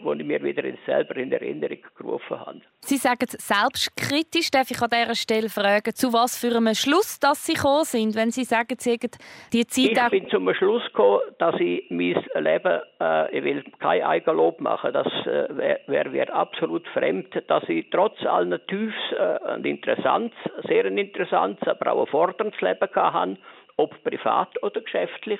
wo 0.03 0.13
ich 0.13 0.25
mir 0.25 0.43
wieder 0.43 0.63
selber 0.85 1.15
in 1.15 1.31
Erinnerung 1.31 1.77
gerufen 1.97 2.39
habe. 2.39 2.61
Sie 2.81 2.97
sagen 2.97 3.27
selbstkritisch, 3.27 4.51
darf 4.51 4.69
ich 4.69 4.81
an 4.81 4.89
dieser 4.91 5.15
Stelle 5.15 5.49
fragen, 5.49 5.93
zu 5.93 6.11
was 6.11 6.37
für 6.37 6.55
einem 6.55 6.75
Schluss 6.75 7.19
dass 7.19 7.45
Sie 7.45 7.53
gekommen 7.53 7.85
sind, 7.85 8.15
wenn 8.15 8.31
Sie 8.31 8.43
sagen, 8.43 8.75
Sie 8.77 8.91
haben 8.91 9.09
die 9.53 9.65
Zeit... 9.65 10.11
Ich 10.13 10.21
bin 10.21 10.29
zum 10.29 10.53
Schluss 10.53 10.83
gekommen, 10.85 11.21
dass 11.37 11.55
ich 11.59 11.85
mein 11.89 12.21
Leben, 12.35 12.81
äh, 12.99 13.37
ich 13.37 13.43
will 13.43 13.63
kein 13.79 14.03
Eigenlob 14.03 14.59
machen, 14.59 14.93
das 14.93 15.07
äh, 15.25 15.79
wäre 15.87 16.11
wär 16.11 16.33
absolut 16.33 16.87
fremd, 16.89 17.43
dass 17.47 17.63
ich 17.69 17.89
trotz 17.91 18.25
allen 18.25 18.59
Tiefs 18.67 18.95
äh, 19.11 19.39
ein 19.47 19.63
interessantes, 19.63 20.37
sehr 20.67 20.85
interessantes, 20.85 21.67
aber 21.67 21.93
auch 21.93 22.05
ein 22.05 22.11
forderndes 22.11 22.59
Leben 22.61 22.89
hatte, 22.95 23.37
ob 23.77 24.03
privat 24.03 24.61
oder 24.61 24.81
geschäftlich 24.81 25.39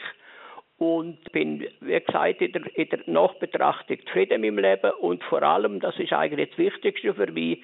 und 0.79 1.31
bin, 1.31 1.67
wie 1.81 2.00
gesagt, 2.00 2.41
in 2.41 2.51
der, 2.53 2.77
in 2.77 2.89
der 2.89 3.00
Nachbetrachtung 3.05 3.98
zufrieden 4.05 4.41
mit 4.41 4.50
dem 4.50 4.59
Leben 4.59 4.91
und 5.01 5.24
vor 5.25 5.43
allem, 5.43 5.79
das 5.79 5.98
ist 6.00 6.13
eigentlich 6.13 6.50
das 6.50 6.57
Wichtigste 6.57 7.13
für 7.13 7.31
mich, 7.31 7.62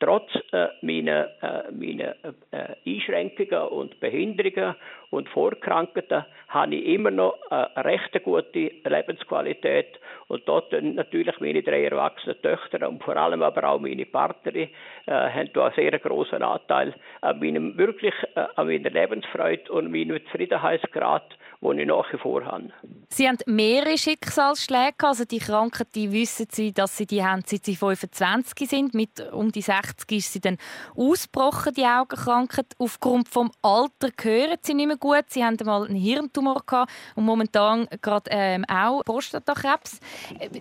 trotz 0.00 0.30
äh, 0.52 0.68
meiner, 0.82 1.28
äh, 1.42 1.72
meiner 1.72 2.14
äh, 2.52 2.74
Einschränkungen 2.86 3.68
und 3.68 3.98
Behinderungen 4.00 4.76
und 5.10 5.28
Vorkrankheiten 5.30 6.24
habe 6.48 6.74
ich 6.74 6.86
immer 6.86 7.10
noch 7.10 7.38
eine 7.50 7.84
recht 7.84 8.22
gute 8.22 8.70
Lebensqualität. 8.84 9.98
Und 10.28 10.46
dort 10.46 10.70
natürlich 10.72 11.40
meine 11.40 11.62
drei 11.62 11.84
erwachsenen 11.84 12.40
Töchter 12.42 12.86
und 12.88 13.02
vor 13.02 13.16
allem 13.16 13.42
aber 13.42 13.64
auch 13.64 13.80
meine 13.80 14.04
Partnerin 14.04 14.68
äh, 15.06 15.12
haben 15.12 15.50
da 15.54 15.66
einen 15.66 15.74
sehr 15.74 15.98
großen 15.98 16.42
Anteil 16.42 16.94
an 17.22 17.40
meinem 17.40 17.76
wirklich 17.78 18.14
äh, 18.34 18.44
an 18.56 18.66
meiner 18.66 18.90
Lebensfreude 18.90 19.72
und 19.72 19.90
meinem 19.90 20.20
Zufriedenheitsgrad, 20.26 21.36
den 21.60 21.78
ich 21.78 21.86
nach 21.86 22.08
wie. 22.12 22.72
Sie 23.10 23.26
haben 23.26 23.38
mehrere 23.46 23.98
Schicksalsschläge, 23.98 24.94
also 25.00 25.24
die 25.24 25.38
Krankheit, 25.38 25.88
die 25.94 26.12
wissen 26.12 26.46
Sie, 26.50 26.72
dass 26.72 26.96
Sie 26.96 27.06
die 27.06 27.24
haben, 27.24 27.42
seit 27.44 27.64
Sie 27.64 27.74
25 27.74 28.68
sind. 28.68 28.94
Mit 28.94 29.20
um 29.32 29.50
die 29.50 29.62
60 29.62 30.12
ist 30.12 30.32
sie 30.32 30.40
dann 30.40 30.58
ausgebrochen, 30.94 31.74
die 31.74 31.84
Augenkrankheit. 31.84 32.66
Aufgrund 32.78 33.28
vom 33.28 33.50
Alter 33.62 34.10
gehören 34.16 34.58
Sie 34.62 34.74
nicht 34.74 34.86
mehr 34.86 34.96
gut. 34.96 35.24
Sie 35.28 35.44
haben 35.44 35.56
mal 35.64 35.84
einen 35.84 35.96
Hirntumor 35.96 36.62
gehabt 36.64 36.92
und 37.16 37.24
momentan 37.24 37.88
gerade 38.02 38.30
ähm, 38.30 38.64
auch 38.68 39.02
Prostatakrebs. 39.04 39.98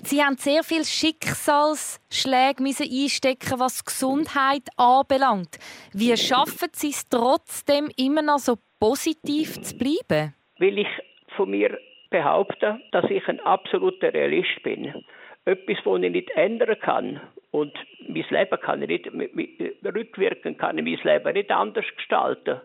Sie 0.03 0.23
haben 0.23 0.37
sehr 0.37 0.63
viele 0.63 0.85
Schicksalsschläge 0.85 2.63
müssen 2.63 2.89
einstecken, 2.89 3.59
was 3.59 3.85
Gesundheit 3.85 4.63
anbelangt. 4.77 5.59
Wie 5.93 6.15
schaffen 6.17 6.69
Sie 6.73 6.89
es 6.89 7.07
trotzdem 7.07 7.91
immer 7.97 8.23
noch 8.23 8.39
so 8.39 8.57
positiv 8.79 9.61
zu 9.61 9.75
bleiben? 9.77 10.36
Weil 10.59 10.79
ich 10.79 10.87
von 11.35 11.49
mir 11.49 11.77
behaupte, 12.09 12.79
dass 12.91 13.09
ich 13.09 13.27
ein 13.27 13.39
absoluter 13.41 14.13
Realist 14.13 14.63
bin. 14.63 15.03
Etwas, 15.45 15.77
das 15.83 16.01
ich 16.01 16.11
nicht 16.11 16.29
ändern 16.31 16.79
kann 16.79 17.21
und 17.51 17.73
mein 18.07 18.25
Leben 18.29 18.59
kann 18.59 18.81
ich 18.81 18.89
nicht 18.89 19.11
rückwirken, 19.85 20.57
kann 20.57 20.77
ich 20.77 20.83
mein 20.83 21.13
Leben 21.15 21.33
nicht 21.33 21.51
anders 21.51 21.85
gestalten. 21.95 22.61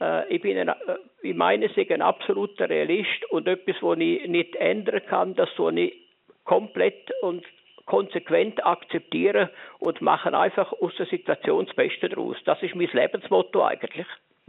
Äh, 0.00 0.34
ich 0.34 0.42
bin 0.42 0.58
ein, 0.58 0.68
äh, 0.68 0.74
ich 1.22 1.34
meine, 1.34 1.66
ich 1.66 1.74
bin 1.74 1.90
ein 1.90 2.02
absoluter 2.02 2.68
Realist 2.68 3.24
und 3.30 3.46
etwas, 3.46 3.76
was 3.80 3.98
ich 3.98 4.26
nicht 4.26 4.56
ändern 4.56 5.02
kann, 5.06 5.34
das 5.34 5.48
soll 5.56 5.78
ich 5.78 5.94
komplett 6.44 7.10
und 7.22 7.44
konsequent 7.86 8.64
akzeptieren 8.64 9.48
und 9.78 10.00
machen 10.00 10.34
einfach 10.34 10.72
aus 10.80 10.94
der 10.96 11.06
Situation 11.06 11.66
das 11.66 11.74
Beste 11.74 12.08
daraus. 12.08 12.36
Das 12.44 12.62
ist 12.62 12.74
mein 12.74 12.88
Lebensmotto 12.92 13.64
eigentlich. 13.64 14.06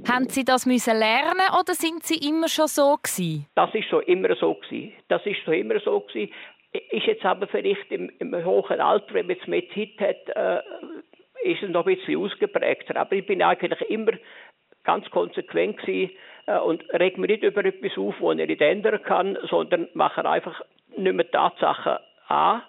Haben 0.08 0.30
Sie 0.30 0.44
das 0.44 0.66
müssen 0.66 0.98
lernen 0.98 1.48
oder 1.60 1.74
sind 1.74 2.04
Sie 2.04 2.28
immer 2.28 2.48
schon 2.48 2.68
so 2.68 2.98
gewesen? 2.98 3.48
Das 3.56 3.74
ist 3.74 3.90
so 3.90 4.00
immer 4.00 4.36
so 4.36 4.54
gewesen. 4.56 4.94
Das 5.08 5.26
ist 5.26 5.40
so 5.46 5.52
immer 5.52 5.80
so 5.80 6.00
gewesen. 6.02 6.32
Ist 6.72 7.06
jetzt 7.06 7.26
aber 7.26 7.48
vielleicht 7.48 7.92
im, 7.92 8.12
im 8.20 8.34
hohen 8.46 8.80
Alter, 8.80 9.14
wenn 9.14 9.28
man 9.28 9.36
jetzt 9.36 9.48
mehr 9.48 9.64
Zeit 9.74 10.00
hat, 10.00 10.36
äh, 10.36 10.62
ist 11.44 11.64
es 11.64 11.70
noch 11.70 11.86
ein 11.86 11.96
bisschen 11.96 12.18
ausgeprägter. 12.18 12.96
Aber 12.96 13.14
ich 13.14 13.26
bin 13.26 13.42
eigentlich 13.42 13.82
immer 13.90 14.14
ganz 14.84 15.10
konsequent 15.12 15.78
gewesen, 15.78 16.12
äh, 16.48 16.60
und 16.60 16.84
reg 16.94 17.18
mich 17.18 17.30
nicht 17.30 17.44
über 17.44 17.64
etwas 17.64 17.98
auf, 17.98 18.16
das 18.20 18.40
ich 18.40 18.48
nicht 18.48 18.62
ändern 18.62 19.02
kann, 19.04 19.38
sondern 19.50 19.88
mache 19.94 20.28
einfach 20.28 20.62
nicht 20.98 21.14
mehr 21.14 21.30
Tatsachen 21.30 21.98
an 22.28 22.64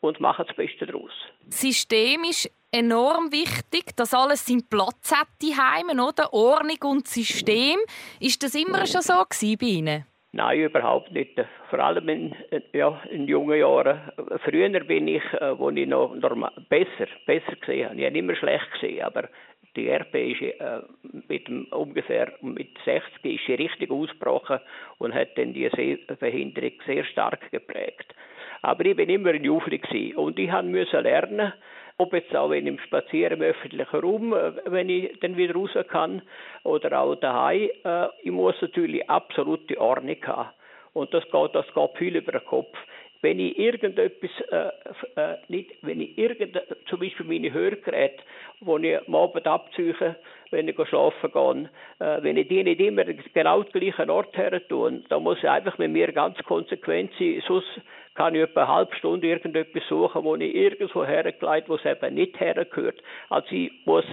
und 0.00 0.20
mache 0.20 0.44
das 0.44 0.56
Beste 0.56 0.86
daraus. 0.86 1.12
System 1.48 2.24
ist 2.24 2.50
enorm 2.76 3.32
wichtig, 3.32 3.96
dass 3.96 4.12
alles 4.12 4.44
seinen 4.44 4.68
Platz 4.68 5.12
hat 5.12 5.28
Heimen, 5.42 6.00
oder? 6.00 6.32
Ordnung 6.32 6.78
und 6.84 7.08
System. 7.08 7.78
Ist 8.20 8.42
das 8.42 8.54
immer 8.54 8.86
schon 8.86 9.00
so 9.00 9.14
bei 9.14 9.66
Ihnen? 9.66 10.04
Nein, 10.32 10.60
überhaupt 10.60 11.12
nicht. 11.12 11.40
Vor 11.70 11.78
allem 11.78 12.08
in, 12.10 12.34
ja, 12.74 13.00
in 13.10 13.26
jungen 13.26 13.58
Jahren. 13.58 14.00
Früher 14.44 14.80
bin 14.80 15.08
ich, 15.08 15.22
äh, 15.32 15.58
wo 15.58 15.70
ich 15.70 15.86
noch 15.86 16.14
normal, 16.14 16.52
besser, 16.68 17.06
besser 17.24 17.56
gesehen. 17.56 17.98
Ich 17.98 18.04
habe 18.04 18.18
immer 18.18 18.36
schlecht 18.36 18.70
gesehen, 18.72 19.02
aber 19.02 19.28
die 19.76 19.88
RP 19.88 20.14
ist 20.14 20.42
äh, 20.42 20.80
mit 21.28 21.48
dem, 21.48 21.66
ungefähr 21.70 22.32
mit 22.42 22.68
60 22.84 23.24
ist 23.24 23.46
sie 23.46 23.54
richtig 23.54 23.90
ausgebrochen 23.90 24.58
und 24.98 25.14
hat 25.14 25.38
dann 25.38 25.54
die 25.54 25.70
Sehbehinderung 25.74 26.72
sehr 26.84 27.04
stark 27.04 27.50
geprägt. 27.50 28.14
Aber 28.60 28.84
ich 28.84 28.96
bin 28.96 29.08
immer 29.08 29.30
ein 29.30 29.44
Jufri 29.44 30.14
und 30.16 30.38
ich 30.38 30.50
musste 30.50 31.00
lernen, 31.00 31.52
ob 31.98 32.12
jetzt 32.12 32.34
auch 32.34 32.50
wenn 32.50 32.66
im 32.66 32.78
Spazieren 32.78 33.40
im 33.40 33.42
öffentlichen 33.42 34.00
Raum, 34.00 34.32
äh, 34.34 34.52
wenn 34.66 34.88
ich 34.88 35.18
dann 35.20 35.36
wieder 35.36 35.54
raus 35.54 35.70
kann, 35.88 36.22
oder 36.64 37.00
auch 37.00 37.14
daheim, 37.14 37.70
äh, 37.84 38.06
ich 38.22 38.30
muss 38.30 38.54
natürlich 38.60 39.08
absolute 39.08 39.80
Ordnung 39.80 40.16
haben. 40.26 40.50
Und 40.92 41.12
das 41.12 41.24
geht, 41.30 41.54
das 41.54 41.66
geht 41.74 41.96
viel 41.98 42.16
über 42.16 42.32
den 42.32 42.44
Kopf 42.44 42.76
wenn 43.22 43.40
ich 43.40 43.58
irgendetwas 43.58 44.30
äh, 44.50 45.20
äh, 45.20 45.36
nicht, 45.48 45.72
wenn 45.82 46.00
ich 46.00 46.16
irgend, 46.16 46.60
zum 46.88 47.00
Beispiel 47.00 47.26
meine 47.26 47.52
Hörgeräte, 47.52 48.22
die 48.60 48.88
ich 48.88 49.08
am 49.08 49.14
Abend 49.14 49.46
abziehe, 49.46 50.16
wenn 50.50 50.68
ich 50.68 50.76
schlafen 50.88 51.32
gehe, 51.32 51.70
äh, 51.98 52.22
wenn 52.22 52.36
ich 52.36 52.48
die 52.48 52.62
nicht 52.62 52.80
immer 52.80 53.04
genau 53.04 53.62
den 53.62 53.80
gleichen 53.80 54.10
Ort 54.10 54.36
her 54.36 54.66
tue, 54.68 55.02
dann 55.08 55.22
muss 55.22 55.38
ich 55.38 55.48
einfach 55.48 55.78
mit 55.78 55.90
mir 55.90 56.12
ganz 56.12 56.38
konsequent 56.44 57.10
sein, 57.18 57.42
sonst 57.46 57.80
kann 58.14 58.34
ich 58.34 58.42
etwa 58.42 58.62
eine 58.62 58.74
halbe 58.74 58.96
Stunde 58.96 59.26
irgendetwas 59.26 59.86
suchen, 59.88 60.24
wo 60.24 60.34
ich 60.36 60.54
irgendwo 60.54 61.04
hergelegt, 61.04 61.68
wo 61.68 61.74
es 61.74 61.84
eben 61.84 62.14
nicht 62.14 62.38
hergehört. 62.40 63.02
Also 63.28 63.48
ich 63.50 63.72
muss 63.84 64.04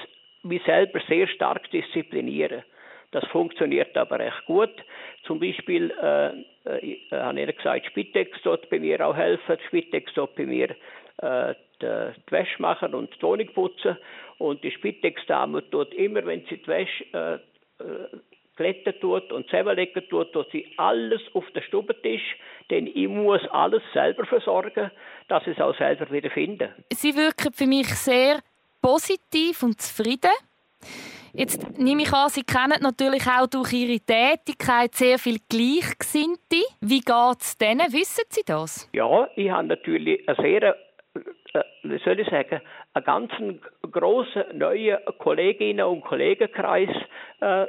mich 0.43 0.61
selber 0.63 0.99
sehr 1.07 1.27
stark 1.27 1.69
disziplinieren. 1.71 2.63
Das 3.11 3.25
funktioniert 3.27 3.95
aber 3.95 4.19
recht 4.19 4.45
gut. 4.45 4.73
Zum 5.23 5.39
Beispiel 5.39 5.91
äh, 5.91 6.31
äh, 6.65 6.97
habe 7.11 7.41
ich 7.41 7.57
gesagt, 7.57 7.85
Spitex 7.87 8.37
dort 8.43 8.69
bei 8.69 8.79
mir 8.79 9.05
auch 9.05 9.15
helfen. 9.15 9.57
Spitex 9.67 10.13
dort 10.13 10.35
bei 10.35 10.45
mir 10.45 10.69
äh, 11.17 11.53
die, 11.81 12.11
die 12.27 12.31
Wäsche 12.31 12.61
machen 12.61 12.93
und 12.93 13.15
die 13.15 13.21
Wohnung 13.21 13.47
putzen. 13.53 13.97
Und 14.37 14.63
die 14.63 14.71
Spitex-Dame 14.71 15.69
tut 15.69 15.93
immer, 15.93 16.25
wenn 16.25 16.45
sie 16.49 16.57
die 16.57 16.67
Wäsche 16.67 17.05
äh, 17.13 17.33
äh, 17.83 18.07
glätten 18.55 18.93
tut 18.99 19.31
und 19.31 19.49
zusammenlegen 19.49 20.07
tut, 20.09 20.31
tut 20.33 20.51
sie 20.51 20.67
alles 20.77 21.21
auf 21.33 21.49
den 21.51 21.63
Stubentisch, 21.63 22.37
denn 22.69 22.87
ich 22.87 23.07
muss 23.07 23.41
alles 23.49 23.81
selber 23.93 24.25
versorgen, 24.25 24.91
dass 25.27 25.45
ich 25.47 25.57
es 25.57 25.61
auch 25.61 25.75
selber 25.77 26.09
wieder 26.11 26.29
finde. 26.29 26.73
Sie 26.91 27.15
wirken 27.15 27.51
für 27.53 27.65
mich 27.65 27.87
sehr 27.87 28.39
positiv 28.81 29.63
und 29.63 29.81
zufrieden. 29.81 30.31
Jetzt 31.35 31.79
nehme 31.79 32.03
ich 32.03 32.13
an, 32.13 32.29
Sie 32.29 32.43
kennen 32.43 32.79
natürlich 32.81 33.25
auch 33.25 33.47
durch 33.47 33.73
Ihre 33.73 33.99
Tätigkeit 33.99 34.93
sehr 34.93 35.17
viel 35.17 35.37
Gleichgesinnte. 35.49 36.61
Wie 36.79 36.99
geht 36.99 37.41
es 37.41 37.57
denen? 37.57 37.91
Wissen 37.91 38.25
Sie 38.29 38.43
das? 38.45 38.87
Ja, 38.93 39.27
ich 39.35 39.49
habe 39.49 39.67
natürlich 39.67 40.27
eine 40.27 40.37
sehr, 40.37 40.75
äh, 41.55 41.63
wie 41.81 41.97
soll 42.05 42.19
ich 42.19 42.29
sagen, 42.29 42.61
einen 42.93 43.05
ganz 43.05 43.31
grossen 43.91 44.43
neuen 44.53 44.99
Kolleginnen- 45.17 45.87
und 45.87 46.01
Kollegenkreis 46.01 46.89
äh, 47.41 47.65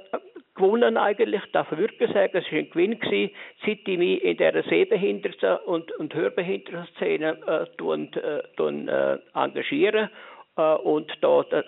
gewonnen 0.55 0.99
eigentlich, 0.99 1.41
darf 1.53 1.73
ich 1.73 1.79
wirklich 1.79 2.13
sagen, 2.13 2.37
es 2.37 2.45
war 2.53 2.59
ein 2.59 2.71
Gewinn 2.71 3.01
gewesen, 3.01 3.35
seit 3.65 3.89
ich 3.89 3.99
mich 3.99 4.23
in 4.23 4.37
dieser 4.37 4.63
Sehbehinderten- 4.65 5.65
und, 5.65 5.91
und 5.93 6.15
Hörbehindertenszene 6.15 7.39
äh, 7.47 7.63
äh, 7.63 7.67
tun, 8.57 8.89
äh, 8.89 9.19
engagiere 9.35 10.11
äh, 10.57 10.75
und 10.75 11.11
da 11.21 11.43
äh, 11.51 11.63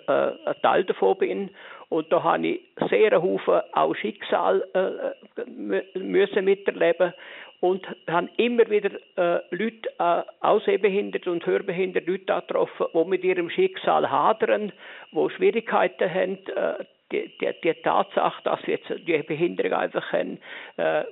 ein 0.45 0.55
Teil 0.61 0.83
davon 0.85 1.17
bin. 1.17 1.49
Und 1.89 2.11
da 2.11 2.23
habe 2.23 2.47
ich 2.47 2.61
sehr 2.89 3.21
Haufen 3.21 3.61
auch 3.73 3.95
Schicksal 3.95 4.65
äh, 4.73 5.97
müssen 5.97 6.45
miterleben 6.45 7.13
und 7.59 7.87
habe 8.07 8.29
immer 8.37 8.69
wieder 8.69 8.91
äh, 9.15 9.41
Leute, 9.51 9.89
äh, 9.97 10.21
auch 10.41 10.61
sehbehinderte 10.65 11.31
und 11.31 11.45
hörbehinderte 11.45 12.09
Leute 12.09 12.25
getroffen, 12.25 12.87
die 12.93 13.09
mit 13.09 13.23
ihrem 13.23 13.49
Schicksal 13.49 14.09
hadern, 14.11 14.71
die 15.11 15.29
Schwierigkeiten 15.35 16.13
haben, 16.13 16.37
äh, 16.55 16.85
die, 17.11 17.31
die, 17.39 17.53
die, 17.63 17.73
Tatsache, 17.81 18.43
dass 18.43 18.61
sie 18.63 18.71
jetzt 18.71 18.89
die 18.89 19.23
Behinderung 19.23 19.73
einfach 19.73 20.09
können, 20.09 20.39
äh, 20.75 21.03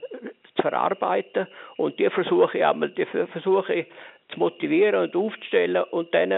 zu 0.55 0.61
verarbeiten. 0.61 1.47
Und 1.77 1.97
die 1.99 2.09
versuche 2.09 2.57
ich 2.57 2.65
einmal, 2.65 2.89
die 2.89 3.05
versuche 3.05 3.73
ich 3.73 3.85
zu 4.29 4.39
motivieren 4.39 5.03
und 5.03 5.15
aufzustellen 5.15 5.83
und 5.91 6.13
dann 6.13 6.31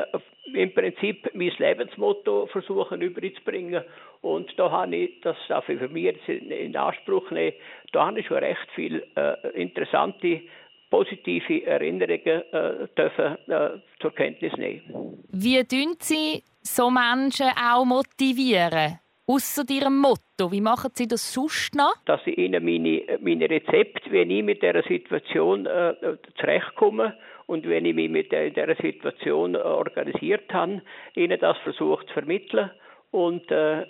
im 0.53 0.73
Prinzip 0.73 1.29
mein 1.33 1.51
Lebensmotto 1.57 2.47
versuchen 2.47 3.01
überzubringen. 3.01 3.83
Und 4.21 4.51
da 4.57 4.71
habe 4.71 4.95
ich, 4.95 5.21
das 5.21 5.37
darf 5.47 5.67
ich 5.69 5.79
für 5.79 5.89
mich 5.89 6.15
in 6.27 6.75
Anspruch 6.75 7.29
nehmen, 7.31 7.53
da 7.91 8.07
habe 8.07 8.19
ich 8.19 8.27
schon 8.27 8.37
recht 8.37 8.67
viele 8.75 9.03
äh, 9.15 9.61
interessante 9.61 10.41
positive 10.89 11.65
Erinnerungen 11.65 12.43
äh, 12.51 12.87
dürfen, 12.97 13.37
äh, 13.47 13.79
zur 13.99 14.13
Kenntnis 14.15 14.53
nehmen. 14.57 15.23
Wie 15.31 15.63
tun 15.63 15.95
Sie 15.99 16.43
so 16.61 16.89
Menschen 16.89 17.49
auch 17.49 17.85
motivieren? 17.85 18.99
Ausser 19.29 19.65
Ihrem 19.69 19.97
Motto, 19.97 20.53
wie 20.53 20.61
machen 20.61 20.91
Sie 20.93 21.05
das 21.05 21.33
sonst 21.33 21.75
noch? 21.75 21.95
Dass 22.05 22.21
ich 22.25 22.37
Ihnen 22.37 22.63
meine, 22.63 23.19
meine 23.19 23.49
Rezepte, 23.49 24.09
wie 24.09 24.21
ich 24.21 24.41
mit 24.41 24.61
dieser 24.63 24.83
Situation 24.83 25.65
äh, 25.65 25.93
zurechtkomme 26.39 27.13
und 27.45 27.67
wenn 27.67 27.83
ich 27.83 27.93
mich 27.93 28.09
mit 28.09 28.31
in 28.31 28.53
dieser 28.53 28.75
Situation 28.75 29.55
äh, 29.55 29.57
organisiert 29.57 30.53
habe, 30.53 30.81
Ihnen 31.15 31.37
das 31.41 31.57
versucht 31.57 32.07
zu 32.07 32.13
vermitteln. 32.13 32.71
Und, 33.11 33.51
äh, 33.51 33.85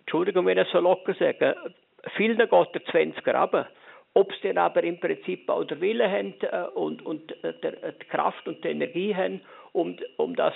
Entschuldigung, 0.00 0.46
wenn 0.46 0.56
ich 0.56 0.68
so 0.72 0.80
locker 0.80 1.12
sage, 1.12 1.54
vielen 2.16 2.38
geht 2.38 2.50
der 2.50 2.86
20er 2.86 3.38
runter. 3.38 3.68
ob 4.14 4.32
sie 4.36 4.48
dann 4.48 4.56
aber 4.56 4.82
im 4.82 4.98
Prinzip 4.98 5.50
auch 5.50 5.64
den 5.64 5.82
Willen 5.82 6.10
haben 6.10 6.34
äh, 6.40 6.66
und, 6.74 7.04
und 7.04 7.44
äh, 7.44 7.52
der, 7.60 7.92
die 7.92 8.06
Kraft 8.06 8.48
und 8.48 8.64
die 8.64 8.68
Energie 8.68 9.14
haben, 9.14 9.42
um, 9.72 9.98
um 10.16 10.34
das 10.34 10.54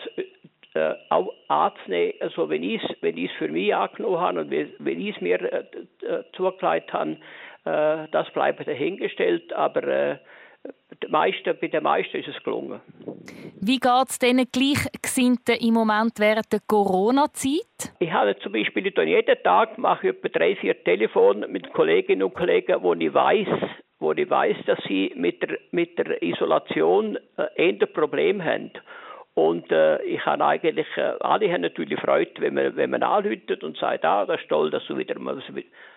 äh, 0.75 0.95
auch 1.09 1.33
anzunehmen, 1.49 2.15
also 2.21 2.49
wenn 2.49 2.63
ich 2.63 2.83
es 2.83 2.97
wenn 3.01 3.29
für 3.39 3.49
mich 3.49 3.75
angenommen 3.75 4.21
habe 4.21 4.41
und 4.41 4.51
wenn 4.51 5.01
ich 5.01 5.17
es 5.17 5.21
mir 5.21 5.41
äh, 5.41 5.65
äh, 6.07 6.25
zugelegt 6.33 6.93
habe, 6.93 7.17
äh, 7.65 8.09
das 8.11 8.31
bleibt 8.33 8.67
dahingestellt, 8.67 9.53
aber 9.53 9.83
äh, 9.83 10.17
meisten, 11.09 11.57
bei 11.61 11.69
den 11.69 11.83
meisten 11.83 12.19
ist 12.19 12.29
es 12.29 12.43
gelungen. 12.43 12.81
Wie 13.61 13.79
geht 13.79 14.09
es 14.09 14.19
diesen 14.19 14.47
Gleichgesinnten 14.51 15.57
im 15.61 15.75
Moment 15.75 16.19
während 16.19 16.53
der 16.53 16.61
Corona-Zeit? 16.67 17.93
Ich 17.99 18.13
habe 18.13 18.39
zum 18.39 18.53
Beispiel 18.53 18.87
jeden 18.87 19.43
Tag 19.43 19.79
mache 19.79 20.09
ich 20.09 20.17
etwa 20.17 20.29
drei, 20.29 20.57
vier 20.57 20.83
Telefone 20.85 21.47
mit 21.49 21.73
Kolleginnen 21.73 22.23
und 22.23 22.35
Kollegen, 22.35 22.83
wo 22.83 22.95
ich 22.95 23.13
weiß, 23.13 23.49
wo 23.99 24.13
ich 24.13 24.29
weiß, 24.29 24.57
dass 24.67 24.79
sie 24.87 25.13
mit 25.15 25.43
der, 25.43 25.59
mit 25.73 25.99
der 25.99 26.23
Isolation 26.23 27.19
äh, 27.37 27.71
eher 27.71 27.87
Problem 27.87 28.43
haben. 28.43 28.71
Und 29.35 29.71
äh, 29.71 30.03
ich 30.03 30.25
habe 30.27 30.45
eigentlich, 30.45 30.87
äh, 30.97 31.15
alle 31.21 31.53
haben 31.53 31.63
natürlich 31.63 32.01
Freude, 32.01 32.33
wenn 32.39 32.55
man, 32.55 32.77
wenn 32.77 32.91
man 32.91 33.03
anruft 33.03 33.63
und 33.63 33.77
sagt, 33.77 34.05
ah, 34.05 34.27
das 34.27 34.41
ist 34.41 34.49
toll, 34.49 34.71
dass, 34.71 34.85
du 34.87 34.97
wieder 34.97 35.19
mal, 35.19 35.41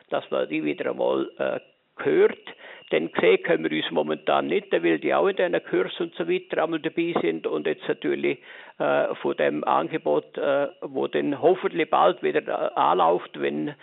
dass 0.09 0.29
man 0.31 0.47
die 0.49 0.63
wieder 0.63 0.91
einmal 0.91 1.29
äh, 1.37 1.59
hört. 2.03 2.37
Denn 2.91 3.09
sehen 3.19 3.41
können 3.41 3.69
wir 3.69 3.75
uns 3.75 3.89
momentan 3.91 4.45
nicht, 4.45 4.71
weil 4.71 4.99
die 4.99 5.15
auch 5.15 5.27
in 5.27 5.35
diesen 5.35 5.65
Kursen 5.65 6.03
und 6.03 6.15
so 6.15 6.29
weiter 6.29 6.63
einmal 6.63 6.79
dabei 6.79 7.15
sind 7.21 7.47
und 7.47 7.65
jetzt 7.65 7.87
natürlich 7.87 8.37
äh, 8.77 9.15
von 9.15 9.35
dem 9.35 9.63
Angebot, 9.63 10.37
äh, 10.37 10.67
wo 10.81 11.07
dann 11.07 11.41
hoffentlich 11.41 11.89
bald 11.89 12.21
wieder 12.21 12.41
äh, 12.47 12.79
anläuft, 12.79 13.39
wenn 13.41 13.73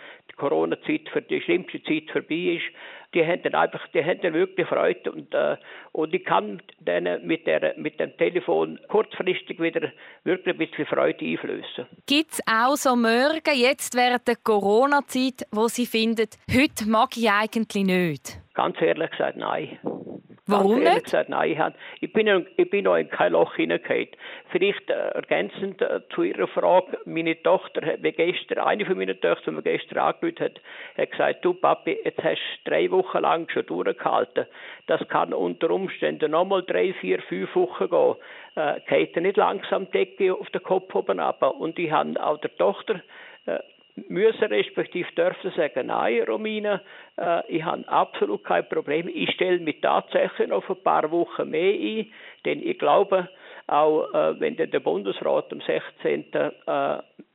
Corona-Zeit 0.41 1.07
für 1.13 1.21
die 1.21 1.39
schlimmste 1.39 1.83
Zeit 1.83 2.09
vorbei 2.11 2.57
ist, 2.57 2.65
die 3.13 3.23
haben 3.23 3.43
dann 3.43 3.53
einfach, 3.53 3.87
die 3.89 4.03
haben 4.03 4.19
dann 4.21 4.33
wirklich 4.33 4.67
Freude 4.67 5.11
und, 5.11 5.33
äh, 5.35 5.57
und 5.91 6.13
ich 6.15 6.25
kann 6.25 6.63
denen 6.79 7.27
mit, 7.27 7.45
der, 7.45 7.75
mit 7.77 7.99
dem 7.99 8.17
Telefon 8.17 8.79
kurzfristig 8.87 9.59
wieder 9.61 9.91
wirklich 10.23 10.55
ein 10.55 10.57
bisschen 10.57 10.87
Freude 10.87 11.23
einflößen. 11.23 11.85
Gibt 12.07 12.31
es 12.31 12.41
auch 12.47 12.75
so 12.75 12.95
Morgen 12.95 13.53
jetzt 13.53 13.95
während 13.95 14.27
der 14.27 14.37
Corona-Zeit, 14.37 15.45
wo 15.51 15.67
Sie 15.67 15.85
finden, 15.85 16.27
heute 16.51 16.89
mag 16.89 17.15
ich 17.15 17.29
eigentlich 17.29 17.83
nicht? 17.83 18.39
Ganz 18.55 18.81
ehrlich 18.81 19.11
gesagt, 19.11 19.37
nein. 19.37 19.77
Warum 20.51 20.83
Ganz 20.83 20.95
nicht? 20.95 21.03
Gesagt, 21.05 21.29
nein, 21.29 21.51
ich, 21.51 21.59
hab, 21.59 21.73
ich, 21.99 22.11
bin, 22.11 22.45
ich 22.57 22.69
bin 22.69 22.85
noch 22.85 22.95
in 22.95 23.09
kein 23.09 23.31
Loch 23.33 23.55
hineingefallen. 23.55 24.09
Vielleicht 24.51 24.89
ergänzend 24.89 25.81
äh, 25.81 26.01
zu 26.13 26.23
Ihrer 26.23 26.47
Frage, 26.47 26.97
meine 27.05 27.41
Tochter 27.41 27.85
hat 27.85 28.01
mir 28.01 28.11
gestern, 28.11 28.59
eine 28.59 28.85
von 28.85 28.97
meinen 28.97 29.19
Töchtern, 29.19 29.55
die 29.55 29.69
mir 29.69 29.77
gestern 29.77 29.99
angerufen 29.99 30.45
hat, 30.45 30.61
hat 30.97 31.11
gesagt, 31.11 31.45
du 31.45 31.53
Papi, 31.53 31.97
jetzt 32.03 32.23
hast 32.23 32.41
du 32.63 32.69
drei 32.69 32.91
Wochen 32.91 33.19
lang 33.19 33.49
schon 33.49 33.65
durchgehalten. 33.65 34.45
Das 34.87 35.07
kann 35.07 35.33
unter 35.33 35.69
Umständen 35.71 36.31
nochmal 36.31 36.63
drei, 36.63 36.93
vier, 36.93 37.21
fünf 37.21 37.55
Wochen 37.55 37.89
gehen. 37.89 38.15
Äh, 38.55 38.81
geht 38.87 39.15
nicht 39.15 39.37
langsam 39.37 39.85
die 39.87 39.91
Decke 39.91 40.33
auf 40.33 40.49
den 40.49 40.63
Kopf 40.63 40.93
oben 40.93 41.19
ab. 41.19 41.41
Und 41.41 41.79
ich 41.79 41.91
habe 41.91 42.21
auch 42.21 42.37
der 42.39 42.55
Tochter 42.57 43.01
äh, 43.45 43.59
müssen 44.09 44.45
respektive 44.45 45.11
dürfen 45.13 45.51
sagen, 45.51 45.87
nein, 45.87 46.23
Romina, 46.23 46.81
äh, 47.17 47.41
ich 47.47 47.63
habe 47.63 47.87
absolut 47.87 48.43
kein 48.43 48.67
Problem. 48.67 49.09
Ich 49.13 49.31
stelle 49.31 49.59
mich 49.59 49.81
tatsächlich 49.81 50.49
noch 50.49 50.67
ein 50.69 50.83
paar 50.83 51.09
Wochen 51.11 51.49
mehr 51.49 51.73
ein, 51.73 52.11
denn 52.45 52.61
ich 52.61 52.79
glaube, 52.79 53.29
auch 53.67 54.13
äh, 54.13 54.39
wenn 54.39 54.55
der 54.55 54.79
Bundesrat 54.79 55.51
am 55.51 55.61
16. 55.61 56.33
Äh, 56.33 56.51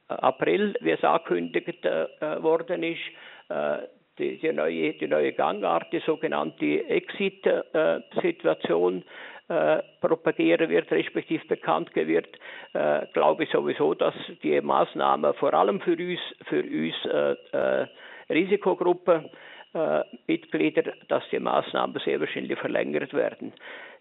April, 0.08 0.75
wie 0.80 0.92
es 0.92 1.02
angekündigt 1.02 1.85
äh, 1.85 2.06
worden 2.42 2.82
ist, 2.82 3.00
äh, 3.49 3.78
die, 4.18 4.38
die, 4.38 4.52
neue, 4.52 4.94
die 4.94 5.08
neue 5.08 5.32
Gangart, 5.32 5.92
die 5.92 6.00
sogenannte 6.00 6.88
Exit-Situation, 6.88 9.04
äh, 9.48 9.82
propagieren 10.00 10.68
wird, 10.68 10.90
respektive 10.90 11.46
bekannt 11.46 11.94
wird, 11.94 12.28
äh, 12.72 13.06
glaube 13.12 13.44
ich 13.44 13.50
sowieso, 13.50 13.94
dass 13.94 14.14
die 14.42 14.61
Maßnahmen 14.61 15.35
vor 15.35 15.54
allem 15.54 15.80
für 15.80 15.96
uns, 15.96 16.20
für 16.48 16.62
uns 16.62 16.94
äh, 17.04 17.82
äh 17.82 17.87
Risikogruppen 18.28 19.30
äh, 19.72 20.00
Mitglieder, 20.26 20.92
dass 21.06 21.22
die 21.30 21.38
Maßnahmen 21.38 22.00
sehr 22.04 22.18
wahrscheinlich 22.18 22.59
verlängert 22.59 23.12
werden. 23.14 23.52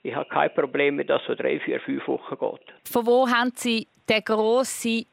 Ich 0.01 0.15
habe 0.15 0.27
kein 0.29 0.53
Problem, 0.53 0.97
wenn 0.97 1.05
das 1.05 1.21
so 1.27 1.35
drei, 1.35 1.59
vier, 1.59 1.79
fünf 1.79 2.07
Wochen 2.07 2.35
geht. 2.37 2.73
Von 2.91 3.05
wo 3.05 3.27
haben 3.27 3.51
Sie 3.55 3.87
den 4.09 4.23
grossen 4.23 5.05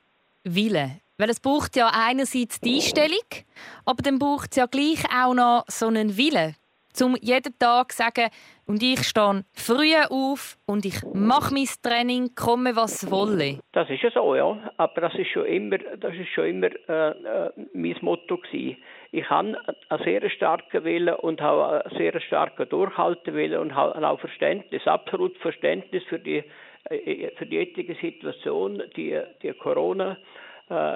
Willen? 0.44 1.00
Weil 1.18 1.30
es 1.30 1.40
braucht 1.40 1.76
ja 1.76 1.90
einerseits 1.94 2.58
die 2.60 2.76
Einstellung, 2.76 3.44
aber 3.84 4.02
dann 4.02 4.18
braucht 4.18 4.52
es 4.52 4.56
ja 4.56 4.64
gleich 4.64 5.04
auch 5.14 5.34
noch 5.34 5.64
so 5.68 5.88
einen 5.88 6.16
Willen 6.16 6.56
um 7.00 7.16
jeden 7.20 7.58
Tag 7.58 7.92
zu 7.92 7.98
sagen, 7.98 8.28
und 8.72 8.82
ich 8.82 9.02
stehe 9.02 9.44
früh 9.52 9.92
auf 10.08 10.56
und 10.66 10.86
ich 10.86 11.02
mache 11.12 11.52
mein 11.52 11.68
Training, 11.82 12.30
komme 12.34 12.74
was 12.74 13.10
wolle. 13.10 13.58
Das 13.72 13.90
ist 13.90 14.02
ja 14.02 14.10
so, 14.10 14.34
ja. 14.34 14.72
Aber 14.78 15.00
das 15.02 15.14
ist 15.14 15.28
schon 15.28 15.44
immer, 15.44 15.76
das 15.76 16.14
ist 16.14 16.30
schon 16.30 16.46
immer 16.46 16.70
äh, 16.88 17.10
äh, 17.10 17.50
mein 17.74 17.96
Motto 18.00 18.38
gewesen. 18.38 18.78
Ich 19.10 19.28
habe 19.28 19.58
einen 19.90 20.04
sehr 20.04 20.30
starken 20.30 20.84
Willen 20.84 21.16
und 21.16 21.42
habe 21.42 21.84
einen 21.84 21.98
sehr 21.98 22.18
starken 22.22 22.66
Durchhaltewillen 22.66 23.60
und 23.60 23.74
habe 23.74 24.08
auch 24.08 24.18
Verständnis, 24.20 24.86
absolut 24.86 25.36
Verständnis 25.36 26.02
für 26.04 26.18
die 26.18 26.42
äh, 26.88 27.30
für 27.36 27.44
die 27.44 27.56
jetzige 27.56 27.94
Situation, 27.96 28.82
die, 28.96 29.20
die 29.42 29.52
Corona 29.52 30.12
äh, 30.12 30.16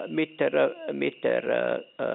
mit 0.09 0.41
der, 0.41 0.75
mit 0.93 1.23
der 1.25 1.83
äh, 1.99 2.07